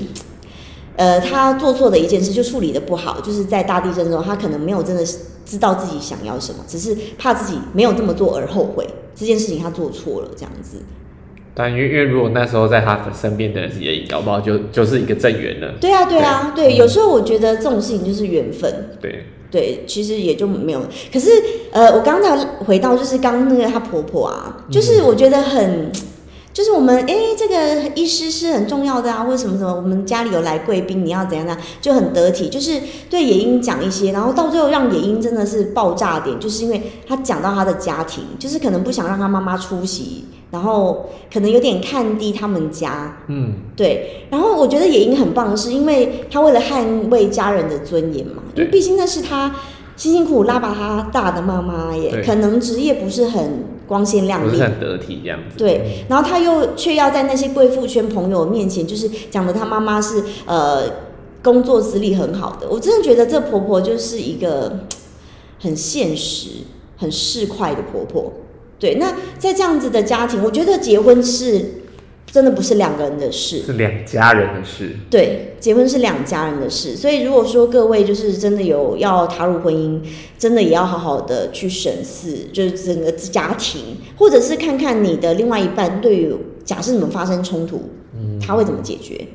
[0.96, 5.04] 呃，他做错的一件事就处理的不好，就是在大地震中，他可能没有真的
[5.44, 10.78] 知道自己想要什么，只是怕自己没有这么做而后悔这件事情他做错了这样子。
[11.56, 15.74] 但因为因为如果那时候在他身边的人也搞不好就就是一个正缘了。
[15.82, 18.92] 对啊对啊对，有时候我觉得这种事情就是缘分。
[19.02, 20.82] 对对，其实也就没有。
[21.12, 21.30] 可是
[21.72, 25.92] 呃，我刚才回到就是刚那个她婆婆啊，就是我觉得很。
[26.54, 31.58] 就是我们哎，这个医师是很重要的啊，或者什么什么，我们家里有来贵宾，你要怎样呢？
[31.82, 44.28] 就很得体，就是对野英讲一些，然后到最后让野英真的是爆炸点，就是因为他讲到他的家庭，就是可能不想让他妈妈出席，然后可能有点看低他们家，嗯，对。
[44.30, 49.56] 然后我觉得野英很棒的是，因为他为了捍卫家人的尊严嘛，因为毕竟那是他。
[49.96, 55.58] 辛辛苦苦拉拔他大的妈妈耶可能职业不是很光鲜亮丽，不是很得体这样子。
[55.58, 60.84] 对，然后他又却要在那些贵妇圈朋友面前，就是讲的他妈妈是呃
[61.42, 62.68] 工作资历很好的。
[62.70, 64.80] 我真的觉得这婆婆就是一个
[65.60, 66.50] 很现实、
[66.98, 68.34] 很市侩的婆婆。
[68.80, 71.83] 对，那在这样子的家庭，我觉得结婚是。
[72.32, 74.96] 真的不是两个人的事，是两家人的事。
[75.10, 80.02] 对，结婚是两家人的事，所以如果说各位就是真的有要踏入婚姻，
[80.38, 86.34] 真的也要好好的去审视，就是整个家庭，或者是看看你的另外一半对于
[86.64, 89.28] 假设你们发生冲突，嗯，他会怎么解决？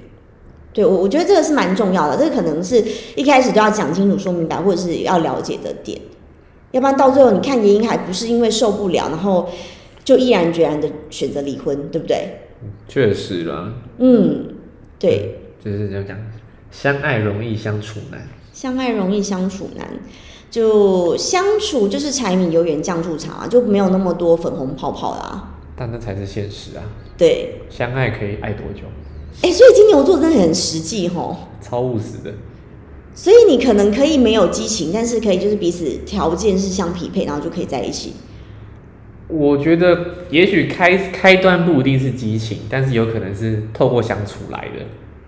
[0.72, 2.82] 对我，我觉得这个是蛮重要的，这个可能是
[3.14, 6.00] 一开始都要讲清楚、说明白，或者是要了解的点，
[6.72, 9.48] 要不然到最后你看原因还不是因为受不了，然后
[10.04, 12.28] 就毅然决然的选择离婚，对不对？
[12.88, 14.54] 确实啦，嗯，
[14.98, 16.18] 对，就是这样讲，
[16.70, 19.88] 相爱容易相处难，相爱容易相处难，
[20.50, 25.54] 就相处就是柴米油盐酱醋茶，就没有那么多粉红泡泡啦。
[25.76, 26.82] 但那才是现实啊。
[27.16, 28.82] 对，相爱可以爱多久？
[29.42, 32.34] 哎，所以金牛座真的很实际吼，超务实的。
[33.14, 38.14] 所以你可能可以没有激情，但是可以就是彼此条件是相匹配，然后就可以在一起。
[39.28, 39.98] 我觉得
[40.30, 44.80] 也许开开端不一定是激情，但是有可能是透过相处来的，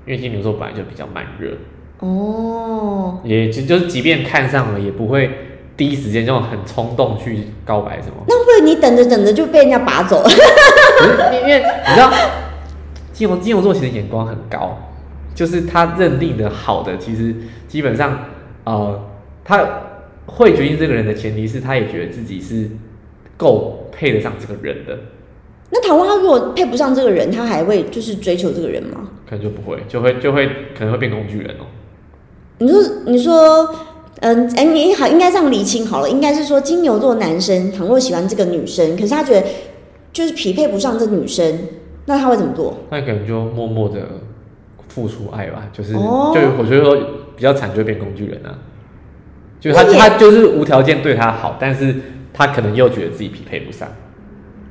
[0.06, 1.52] 因为金牛座本来就比较慢热。
[1.98, 5.30] 哦，也就就是即便看上了，也不会
[5.76, 8.14] 第一时间就很冲动去告白什么。
[8.26, 10.30] 那会不会你等着等着就被人家拔走了？
[11.30, 12.10] 因为你知道，
[13.12, 14.78] 金牛金牛座其实眼光很高，
[15.34, 17.34] 就是他认定的好的，其实
[17.68, 18.18] 基本上
[18.64, 19.06] 呃，
[19.44, 19.62] 他
[20.24, 22.70] 会决定这个人的前提是他也觉得自己是
[23.40, 23.76] 够。
[23.92, 24.98] 配得上这个人的，
[25.68, 29.10] 那倘若他如果配不上这个人，他还会就是追求这个人吗？
[29.28, 31.66] 可能就不会，就会就会可能会变工具人哦。
[32.60, 33.74] 你说你说，
[34.20, 39.46] 嗯，哎，你好，应该这样理清好了，应该是说金牛座男生倘若喜欢这个女生，可是他觉得
[40.14, 41.58] 就是匹配不上这女生，
[42.06, 42.74] 那他会怎么做？
[42.90, 44.00] 那可能就默默的
[44.88, 46.96] 付出爱吧，就是就我觉得说
[47.36, 48.56] 比较惨，就变工具人啊。
[49.60, 51.96] 就他他就是无条件对他好，但是。
[52.32, 53.88] 他可能又觉得自己匹配不上，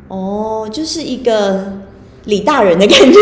[0.07, 1.73] 哦，就是一个
[2.25, 3.21] 李大人的感觉，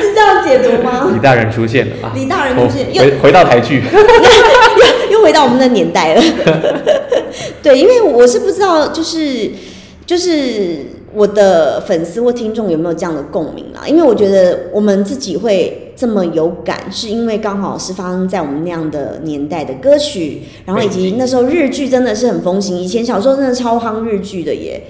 [0.00, 1.10] 是这样解读吗？
[1.12, 2.12] 李大人出现了啊！
[2.14, 3.82] 李大人出现，又回到台剧，
[5.10, 6.22] 又又回到我们的年代了。
[7.62, 9.50] 对，因为我是不知道，就是
[10.06, 10.86] 就是。
[11.14, 13.82] 我的粉丝或听众有没有这样的共鸣啦？
[13.86, 24.82] 因为我觉得我们自己会这么有感，是因为刚好是发生在我们那样的年代的歌曲，然后以及那时候日剧真的是很风行，以前小时候真的超夯日剧的耶。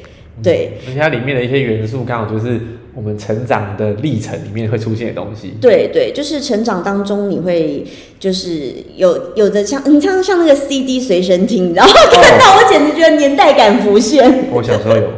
[0.43, 2.59] 对，而且它里面的一些元素刚好就是
[2.95, 5.55] 我们成长的历程里面会出现的东西。
[5.61, 7.85] 对对，就是成长当中你会
[8.19, 11.93] 就是有有的像你像像那个 CD 随身听，然后？
[12.11, 14.47] 看到我简直觉得年代感浮现。
[14.51, 15.11] 我小时候有。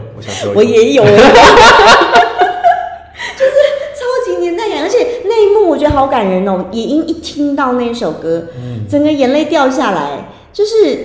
[0.55, 1.21] 我也有，就是
[3.93, 6.67] 超级年代感，而且那一幕我觉得好感人哦。
[6.73, 8.49] 野樱一听到那首歌，
[8.89, 10.99] 整个眼泪掉下来，就是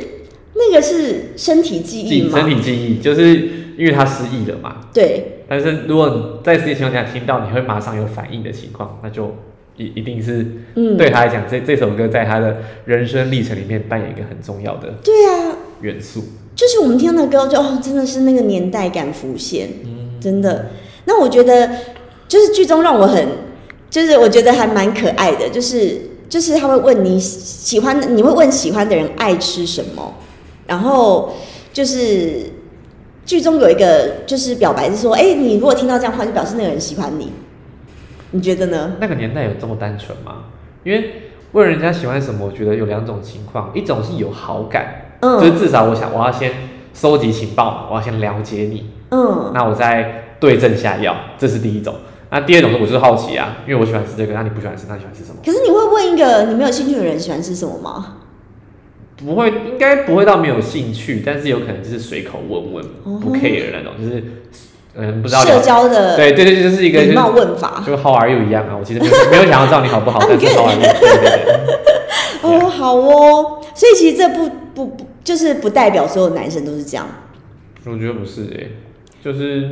[0.55, 2.39] 那个是身体记忆吗？
[2.39, 3.35] 身体记忆，就是
[3.77, 4.77] 因为他失忆了嘛。
[4.93, 5.43] 对。
[5.47, 9.35] 但是如果在实际情况下听到，你会马上有反应的情况，那就
[9.77, 10.45] 一一定是
[10.97, 16.23] 对他来讲，这这首歌在他的人生历程里面扮演一个很重要的对啊元素。
[16.55, 20.67] 就是我们听的歌，就哦，真的是那个年代感浮现，嗯真的。
[21.05, 21.69] 那我觉得，
[22.27, 23.27] 就是剧中让我很
[23.89, 30.13] 就是我觉得还蛮可爱的，就是就是他会问你喜欢，你会问喜欢的人爱吃什么，
[30.67, 31.33] 然后
[31.73, 32.51] 就是
[33.25, 37.31] 剧中有一个就是表白是说，哎、你如果听到这样话，就表示那个人喜欢你，
[38.31, 38.93] 你觉得呢？
[38.99, 40.45] 那个年代有这么单纯吗？
[40.83, 46.51] 因为问人家喜欢什么，我觉得有两种情况，一种是有好感，嗯就是至少我想我要先
[46.93, 51.95] 收集情报，我要先了解你，嗯，那我再对症下药，这是第一种。
[52.31, 55.37] 那第二种是我就是好奇啊，因为我喜欢吃这个，那你不喜欢吃，那你喜欢吃什么？
[55.43, 58.17] 可是你会问一个你没有兴趣的人喜欢吃什么吗？
[59.17, 64.23] 不会，应该不会到没有兴趣，但是有可能就是随口问问，哦不 care 的那种，就是
[64.95, 67.83] 嗯不知道社交的对对对，就是一个就礼貌问法。
[67.85, 70.81] 就 How are you 一样啊，我其实没有没有想要知道你好不好 但是 How are you？
[70.81, 71.59] 对对对。
[72.41, 77.05] 哦，好哦，所以其实这不不不就是不代表所有男生都是这样。
[77.85, 78.71] 我觉得不是诶、
[79.23, 79.69] 就是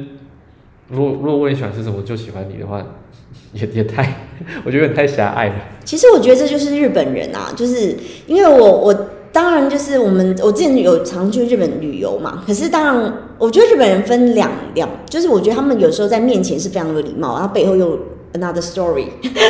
[0.89, 2.85] 如果如果问你喜欢吃什么就喜欢你的话，
[3.53, 4.03] 也也太，
[4.65, 5.55] 我觉得有点太狭隘了。
[5.83, 17.97] 其实我觉得这就是日本人啊，就是因为我我当然就是我们我之前有常去日本旅游嘛，可是当然我觉得日本人分两两，就是我觉得他们有时候在面前是非常有礼貌，然后背后又
[18.33, 19.05] another story，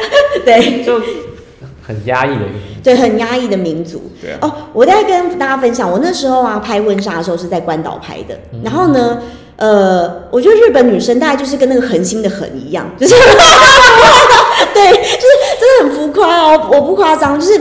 [0.44, 1.00] 对就
[1.88, 2.82] 很压抑的一个名字。
[2.84, 4.12] 对，很压抑的民族。
[4.22, 9.20] 对啊，哦，我在跟大家分享，我那时候啊拍婚纱的时候是在关岛拍的，嗯然后呢，
[9.56, 13.16] 呃，我觉得日本女生大概就是跟那个恒星的恒一样， 就是
[14.74, 15.28] 对，就是
[15.60, 17.60] 真的很浮夸哦，我不夸张，就是。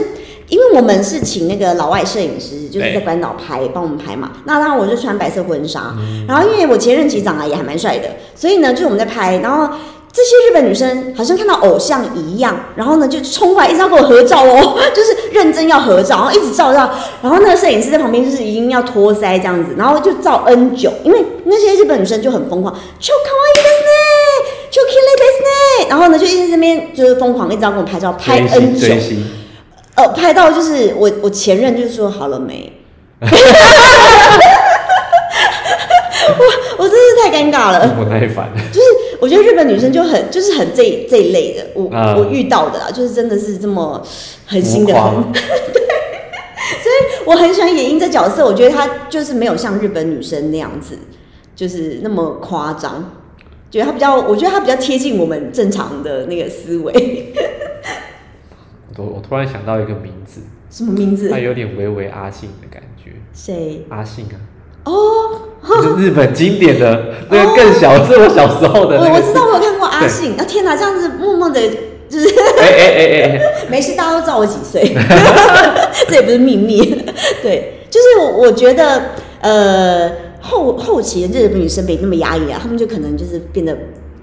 [0.49, 4.31] 因为我们是请那个老外摄影师，就是在对关岛拍，帮我们拍嘛。
[4.45, 9.75] 那当然我就穿白色婚纱，嗯然后因为我前任其实长得也还蛮帅的，所以呢，就是我们在拍，然后
[10.17, 16.89] 这些日本女生好像看到偶像一样，然后呢就冲过来一直要跟我合照哦， 就是认真要合照，然后一直照照，
[17.21, 23.91] 然后那个摄影师在旁边就是已经要托腮这样子，然后就照 N 久，因为那些日本女生就很疯狂，超可爱的呢，
[24.71, 28.87] 超 i l 的呢，然后呢就一直在那边就是疯狂一直要跟我拍照，拍 N 久
[29.97, 32.73] 呃，拍到就是我我前任就说好了没，
[33.21, 33.27] 我
[36.77, 37.87] 我真是太尴尬了。
[37.95, 38.49] 不耐烦。
[38.71, 38.87] 就是
[39.19, 44.01] 我觉得日本女生就很就是很这一这一类的，我、嗯我遇到的啦，就是真的是这么
[44.45, 45.41] 狠心的很， 对，
[46.81, 50.97] 所以我很喜欢野樱这角色，我觉得她就是没有像日本女生那样子，
[51.55, 53.11] 就是那么夸张，
[53.71, 57.33] 觉得她比较，我觉得她比较贴近我们正常的那个思维。
[58.97, 60.41] 我我突然想到一个名字，
[60.71, 61.37] 什么名字她？
[61.37, 63.11] 有点微微阿信的感觉。
[63.31, 63.85] 谁？
[63.89, 64.35] 阿信啊，
[64.85, 69.09] 哦，就是日本经典的那个更小，是我小时候的那个。
[69.09, 70.33] 我我知道，我有看过阿信。
[70.39, 71.59] 啊天哪，这样子默默的，
[72.09, 72.27] 就是
[72.59, 74.81] 哎哎哎哎哎， 没事，大家都知道我几岁，
[76.07, 76.79] 这也不是秘密。
[77.43, 79.01] 对，就是我我觉得，
[79.41, 80.11] 呃，
[80.41, 83.75] 后后期的日本女生没那么压抑啊，她们就可能就是变得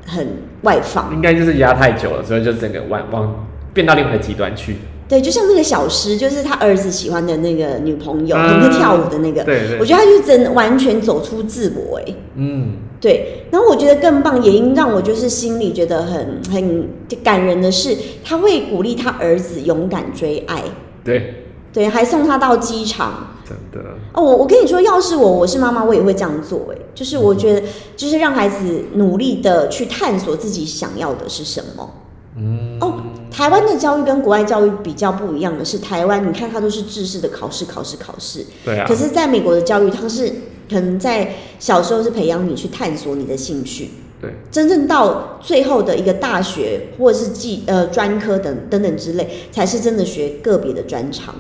[0.06, 0.26] 很
[0.62, 1.12] 外放。
[1.12, 4.76] 应该就是压太久了，所以就整个往往变到另外一个极端去。
[5.08, 9.44] 对，就像那个小诗，就是他儿子喜欢的那个女朋友，嗯很会跳舞的那个。
[9.44, 13.46] 对对我觉得他就真完全走出自我，哎，嗯，对。
[13.50, 16.88] 然后我觉得更棒，也因让我就是心里觉得很很
[17.22, 20.62] 感人的是，他会鼓励他儿子勇敢追爱，
[21.04, 23.28] 对，对，还送他到机场。
[23.46, 26.72] 真的，哦，我我跟你说，要是我我是妈妈，我也会这样做。
[26.72, 31.90] 哎，就是我觉得，就是让孩子努力的去探索自己想要的是什么。
[32.38, 32.94] 嗯，哦，
[33.34, 38.46] 台湾的教育跟国外教育比较不一样的是，台湾你看它都是制式的考试、考试、考试。
[38.64, 40.28] 对啊可，是在美国的教育，它是
[40.70, 51.34] 可能在小时候是培养你去探索你的兴趣，对，真正到最后的一个大学或者是技呃专科等等等之类，才是真的学个别的专长。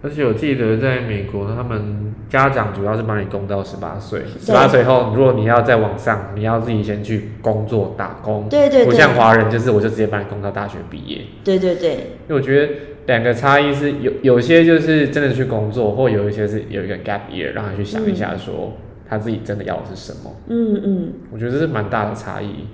[0.00, 8.44] 而且我记得在美国，他们家长主要是帮你供到十八岁，十八岁后，如果你要再往上，你要自己先去工作打工。
[8.44, 11.22] 不对对不像华人，就是我就直接帮你供到大学毕业。
[11.42, 12.72] 对对对，因为我觉得
[13.06, 18.74] 两个差异是有有些就是真的去工作，或有一些是有一个 gap year，让他去想一下说
[19.08, 20.36] 他自己真的要的是什么。
[20.46, 21.12] 嗯嗯。
[21.32, 22.66] 我觉得这是蛮大的差异，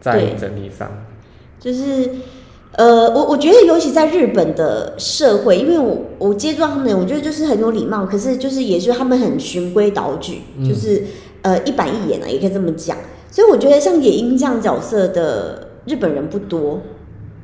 [0.00, 0.90] 在整体上。
[1.60, 2.10] 就是，
[2.76, 11.04] 呃，我我觉得尤其在日本的社会，因为我我接触到他们，我觉得就是很有礼貌，可是就是也是他们很循规蹈矩，嗯就是
[11.42, 12.96] 呃一板一眼啊，也可以这么讲。
[13.30, 16.80] 所以我觉得像野樱这样角色的日本人不多，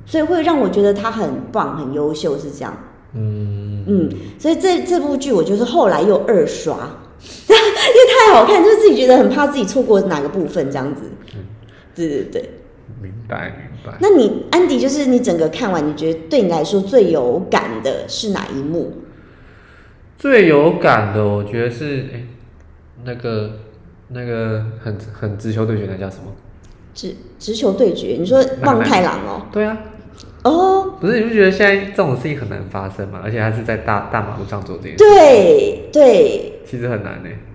[0.05, 2.77] 所以会让我觉得他很棒、很优秀，是这样。
[3.15, 4.09] 嗯，嗯，
[4.39, 6.75] 所以这这部剧我就是后来又二刷，
[7.49, 11.03] 因为太好看，就是自己觉得很怕自己错过哪个部分这样子。
[11.95, 12.51] 对对对。
[13.01, 13.93] 明白明白。
[14.01, 18.93] 那你安迪，就是你整个看完，你觉得对你来说最有感的是哪一幕？
[20.19, 22.23] 最有感的，我觉得是哎、
[23.05, 23.53] 那个
[24.09, 26.33] 那个很很直球对决，那叫什么？
[26.93, 29.79] 直直球对决，你说望太郎哦、对啊，
[30.43, 33.21] 哦，不是，你不觉得现在这种事情很难发生吗？
[33.23, 37.29] 而且还是在大大马路上做这件事，对对，其实很难呢。
[37.31, 37.50] 呃，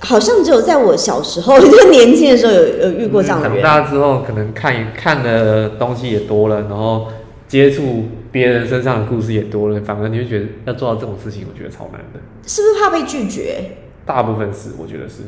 [0.00, 3.62] 好像只有在我小时候， 就年轻的时候有有遇过这样的长。
[3.62, 7.08] 大之后，可能看一看的东西也多了，然后
[7.46, 12.20] 接触别人身上的故事也多了，反而你会觉得要做到这种事情，我觉得超难的。
[12.46, 13.62] 是不是怕被拒绝？
[14.06, 15.22] 大部分是，我觉得是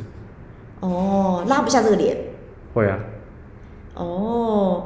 [0.80, 2.16] 哦，拉不下这个脸。
[2.72, 2.98] 会啊。
[3.94, 4.84] 哦，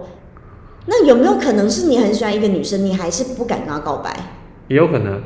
[0.86, 4.10] 那有没有可能是你很喜欢一个女生，你还是不敢跟她告白？
[4.68, 5.22] 也有可能，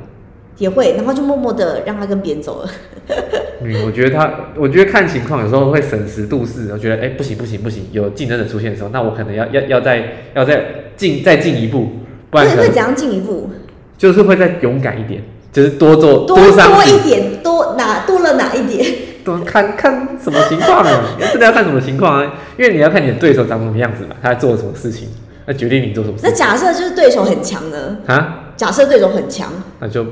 [0.59, 2.71] 也会，然后就默默的让他跟别人走了。
[3.63, 6.69] 嗯，我觉得他，我觉得看情况，有时候会审时度势。
[6.73, 10.63] 我觉得，哎、不行不行不行，有竞争者出现的时候，那我可能要要要再要再
[10.97, 11.89] 进再进一步，
[12.31, 13.51] 不然会会怎样进一步？
[13.97, 18.85] 就是会再勇敢一点，就是多做多伤多一心，点，多哪多了哪一点？
[19.25, 20.91] 多看看什么情况呢？
[21.33, 22.35] 真的要看什么情况啊？
[22.57, 25.09] 因为你要看你的对手长什么样子嘛，他在做什么事情，
[25.47, 27.99] 那决定你做什么事那假设就是对手很强呢？
[28.07, 30.07] 啊，假设对手很强，那就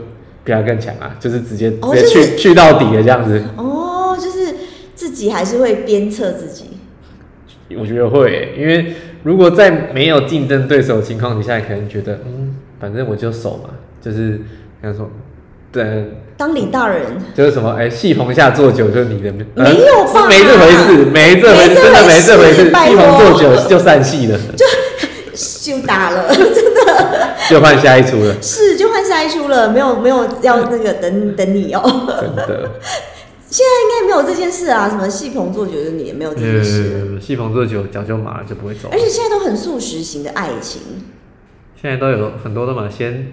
[0.46, 3.42] 比他更强啊，就是直接哦直接去、就是去到底的这样子。
[3.56, 4.54] 哦，就是
[4.94, 6.66] 自己还是会鞭策自己。
[7.76, 8.94] 我觉得会，因为
[9.24, 13.70] 如果在没有竞争对手的情况底下，可能觉得嗯，反正我就守嘛，
[14.00, 14.40] 就是
[14.80, 15.10] 跟他说，
[15.72, 17.02] 对，当李大人。
[17.34, 20.22] 就是什么哎，戏棚下坐久就是你的，呃没有吧？
[20.22, 24.64] 是没这回事，没这回事，真的没这回事，戏棚托坐久就散戏了，就
[25.82, 31.82] 打了， 真的就换下一出了，是就换下一出了，没有没有要那个等等你哦。
[32.20, 32.70] 真的。
[33.48, 38.98] 现在应该没有这件事啊，什么戏棚做久的你也没有这件事，呃，戏棚坐久脚就麻了，就不会走而。
[38.98, 40.82] 且现在都很速食型的爱情，
[41.80, 43.32] 现在都有很多的嘛，先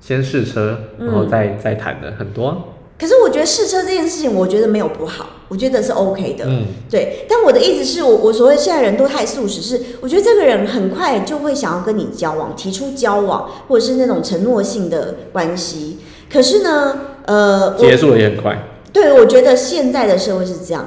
[0.00, 2.56] 先试车，然后嗯再、再谈的很多啊。
[2.98, 6.46] 可是我觉得试车这件事情，我觉得没有不好，我觉得是 OK 的。
[6.46, 15.98] 嗯，对，但我的意思是我我所谓现在人都太素食，是我觉得这个人很快就会想要跟你交往，提出交往，或者是那种承诺性的关系。
[16.32, 18.56] 可是呢，呃，我结束的也很快。
[18.92, 20.86] 对我觉得现在的社会是这样。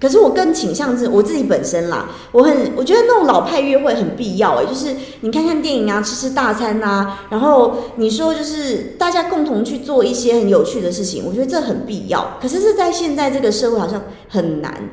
[0.00, 12.36] 可是我更倾向是我自己本身啦，我很我觉得那种老派约会很必要哎、就是你看看电影啊，吃吃大餐啊，然后你说就是大家共同去做一些很有趣的事情，我觉得这很必要。
[12.42, 14.90] 可是是在现在这个社会好像很难。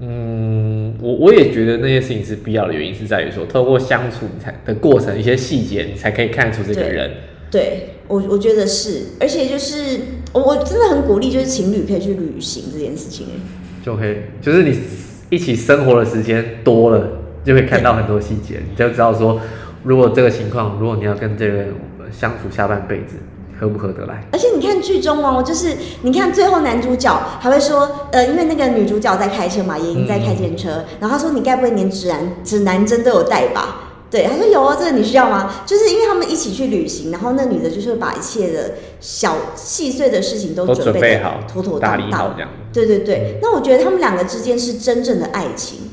[0.00, 7.12] 嗯，我我也觉得那些事情是必要的原因是在于说，透过相处你才的过程，一些细节你才可以看出这个人。
[7.48, 10.00] 对我，我觉得是，而且就是
[10.32, 13.26] 我我真的很鼓励，就是情侣可以去旅行这件事情。
[13.84, 14.78] 就可以，就是你
[15.28, 17.06] 一起生活的时间多了，
[17.44, 19.38] 就会看到很多细节，你就知道说，
[19.82, 21.74] 如果这个情况，如果你要跟这个人
[22.10, 23.16] 相处下半辈子，
[23.60, 24.24] 合不合得来？
[24.32, 33.83] 而且你看剧中哦，就是你看最后男主角还会说，呃，因为那个女主角在开车嘛，也已经在开电车，然后他说你该不会连指南指南针都有带吧？
[34.14, 35.64] 对，他说有啊，这个你需要吗？
[35.66, 42.08] 就是因为他们一起去旅行，然后那女的就是把一切的小细碎的事情都都准备得准备好，妥妥打当当。
[42.08, 42.48] 理好这样。
[42.72, 45.90] 对对对，那我觉得他们两个之间是真正的爱情，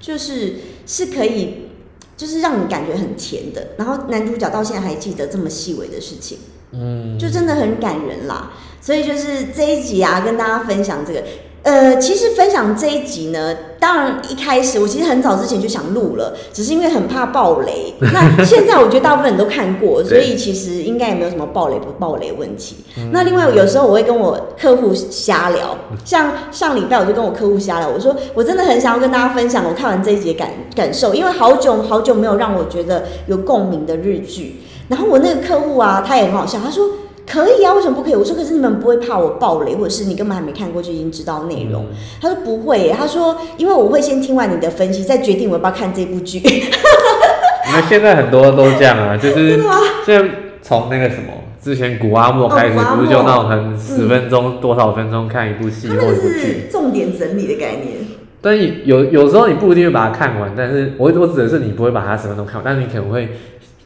[0.00, 0.54] 就是
[0.86, 1.68] 是可以，
[2.16, 3.68] 就是让你感觉很甜的。
[3.76, 6.38] 然后男主角到现在还记得这么细微的事情，
[6.72, 8.50] 嗯，就真的很感人啦。
[8.80, 11.22] 所以就是这一集啊，跟大家分享这个。
[11.66, 17.92] 呃，其实分享这一集呢，当然一开始我其实很早之前就想录了，只是因为很怕爆雷。
[18.14, 22.76] 那现在我觉得大部分人都看过，所以其实应该也没有什么爆雷不爆雷问题。
[23.10, 34.60] 那另外有时候我会跟我客户瞎聊，像上礼拜我就跟我客户瞎聊，我说我真的很想要跟大家分享我看完这一集的感感受，因为好久好久没有让我觉得有共鸣的日剧。
[34.86, 36.88] 然后我那个客户啊，他也很好笑，他说。
[37.26, 38.14] 可以啊，为什么不可以？
[38.14, 41.84] 我说可是你们不会怕我暴雷，或者是你根本还没看过就已经知道内容？
[41.90, 46.40] 嗯他说不会耶，他说因为我会先听完你的分析，再决定我要不要看这部剧。
[47.72, 49.60] 那现在很多都这样啊，就是
[50.04, 50.28] 现在
[50.62, 56.38] 从那个什么之前古阿莫开始，不是就那种很十分钟、多少分钟看一部戏一部剧？
[56.38, 57.96] 是重点整理的概念。
[58.40, 58.56] 但
[58.86, 63.28] 有有时候你不一定会把它看完，但是我我指的是你不会把它十分钟看完，但是你可能会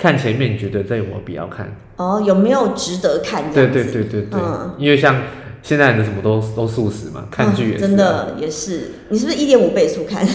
[0.01, 1.77] 看前面，你觉得这有没有必要看？
[1.97, 3.85] 哦，有没有值得看这对？
[3.85, 5.17] 对对对对，嗯因为像
[5.63, 7.97] 现在人的什么都都素食嘛，看剧也是、啊嗯真。
[7.97, 8.93] 的也是。
[9.11, 10.27] 你是不是一点五倍速看？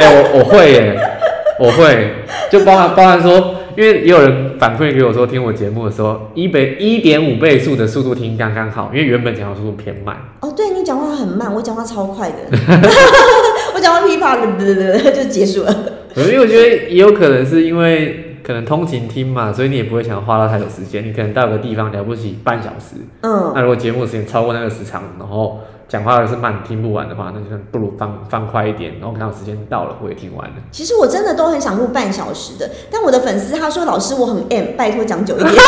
[0.00, 0.98] 哎、我我会耶，
[1.60, 2.14] 我会，
[2.50, 10.16] 就包含包含说，因为也有人反馈给我说，听我节目的时候，一倍一点五倍速的速度听刚刚好，因为原本讲话速度偏慢。
[10.40, 12.36] 哦，对你讲话很慢，我讲话超快的。
[13.74, 15.92] 我讲话噼啪的，就结束了。
[16.16, 22.96] 因为我觉得也有可能是因为可能通勤听嘛，所以你也不会想花到太多时间，你可能到个地方了不起半小时。
[23.22, 30.54] 嗯，那如果节目时间超过那个时长，然后讲话又是慢，听不完的话，那就不如放放快一点，然后看到时间到了，我也听完了。
[30.70, 35.54] 其实我真的都很想录半小时的，但我的粉丝他说老师我很 M，拜托讲久一点。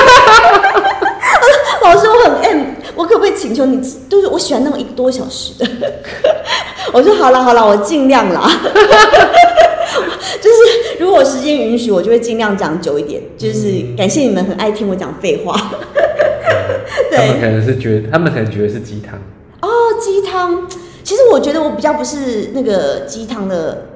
[1.82, 2.64] 老师我很 M，
[2.96, 3.78] 我可不可以请求你？
[4.08, 5.70] 就是我喜欢那种一个多小时的。
[6.94, 8.48] 我说好了好了，我尽量啦。
[10.40, 13.22] 就是如果我时间允许，我就会尽量讲久一点。
[13.36, 15.54] 就是感谢你们很爱听我讲废话。
[17.10, 19.18] 对他们可能是觉得，他们可能觉得是鸡汤。
[19.60, 19.68] 哦，
[20.00, 20.66] 鸡汤。
[21.02, 23.88] 其实我觉得我比较不是那个鸡汤的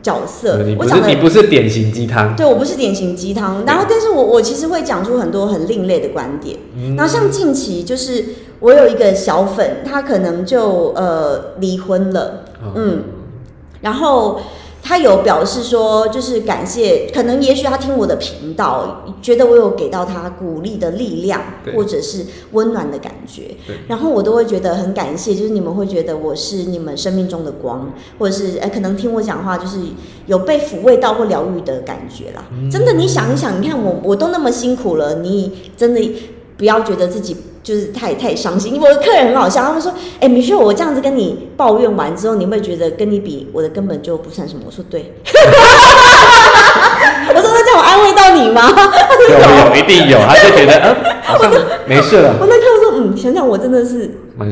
[0.00, 6.56] 角色，你不我讲的是你不是典型鸡汤，对我不是典型鸡汤，然后但是我我其实会讲出很多很另类的观点。
[6.76, 8.24] 嗯然后像近期就是
[8.60, 12.44] 我有一个小粉，他可能就呃离婚了，
[12.76, 13.02] 嗯，
[13.80, 14.40] 然后
[14.90, 21.40] 他有表示说，就是感谢，可能也许他听我的频道，觉得我有给到他鼓励的力量，
[21.76, 23.54] 或者是温暖的感觉，
[23.86, 29.78] 然后我都会觉得很感谢，就是你们会觉得我是你们生命中的光，或者是呃可能听我讲话就是
[30.26, 32.42] 有被抚慰到或疗愈的感觉啦。
[32.68, 36.00] 真的，你想一想，你看我我都那么辛苦了，你真的
[36.56, 38.74] 不要觉得自己就是太太伤心。
[38.74, 45.14] 因为我的客人很好笑，他们说：“哎、米秀，我这样子跟你抱怨完之后，你会觉得跟你比，我的根本就不算什么？”我说：“对。
[47.28, 48.70] ”我说：“那这样我安慰到你吗？”
[49.28, 49.34] 有
[49.70, 51.52] 有一定有，他就觉得嗯，好像
[51.86, 54.10] 没事了，我那客户说：“嗯，想想我真的是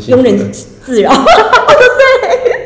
[0.08, 0.52] 庸人
[0.84, 1.24] 自扰。”我说
[1.98, 2.57] ：“对。”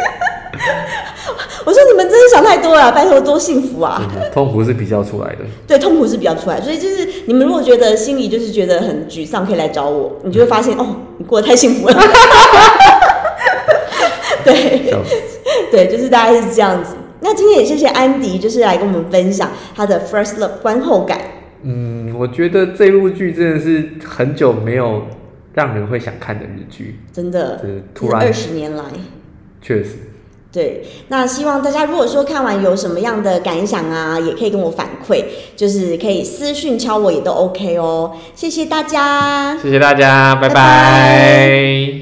[1.64, 4.02] 我说：“你们真的想太多了，拜托多幸福啊！”
[4.32, 5.38] 痛苦是比较出来的。
[5.66, 11.94] 对，痛苦是比较出来，所以就是你们如果觉得心里就是觉得很沮丧，可以来找我，你就会发现哦，你过得太幸福了。
[14.44, 14.92] 对
[15.70, 16.94] 对，就是大概是这样子。
[17.20, 21.20] 那今天也谢谢安迪，就是来跟我们分享他的 first love 观后感。
[21.62, 25.02] 嗯，我觉得这部剧真的是很久没有
[25.54, 28.82] 让人会想看的日剧，真的是，突然二十年来，
[29.60, 29.90] 确实。
[30.52, 35.24] 对，那希望大家如果说看完有什么样的感想啊，也可以跟我反馈，
[35.56, 38.12] 就是可以私讯敲我也都 OK 哦。
[38.34, 39.56] 谢谢大家。
[39.62, 42.01] 谢谢大家，拜拜拜拜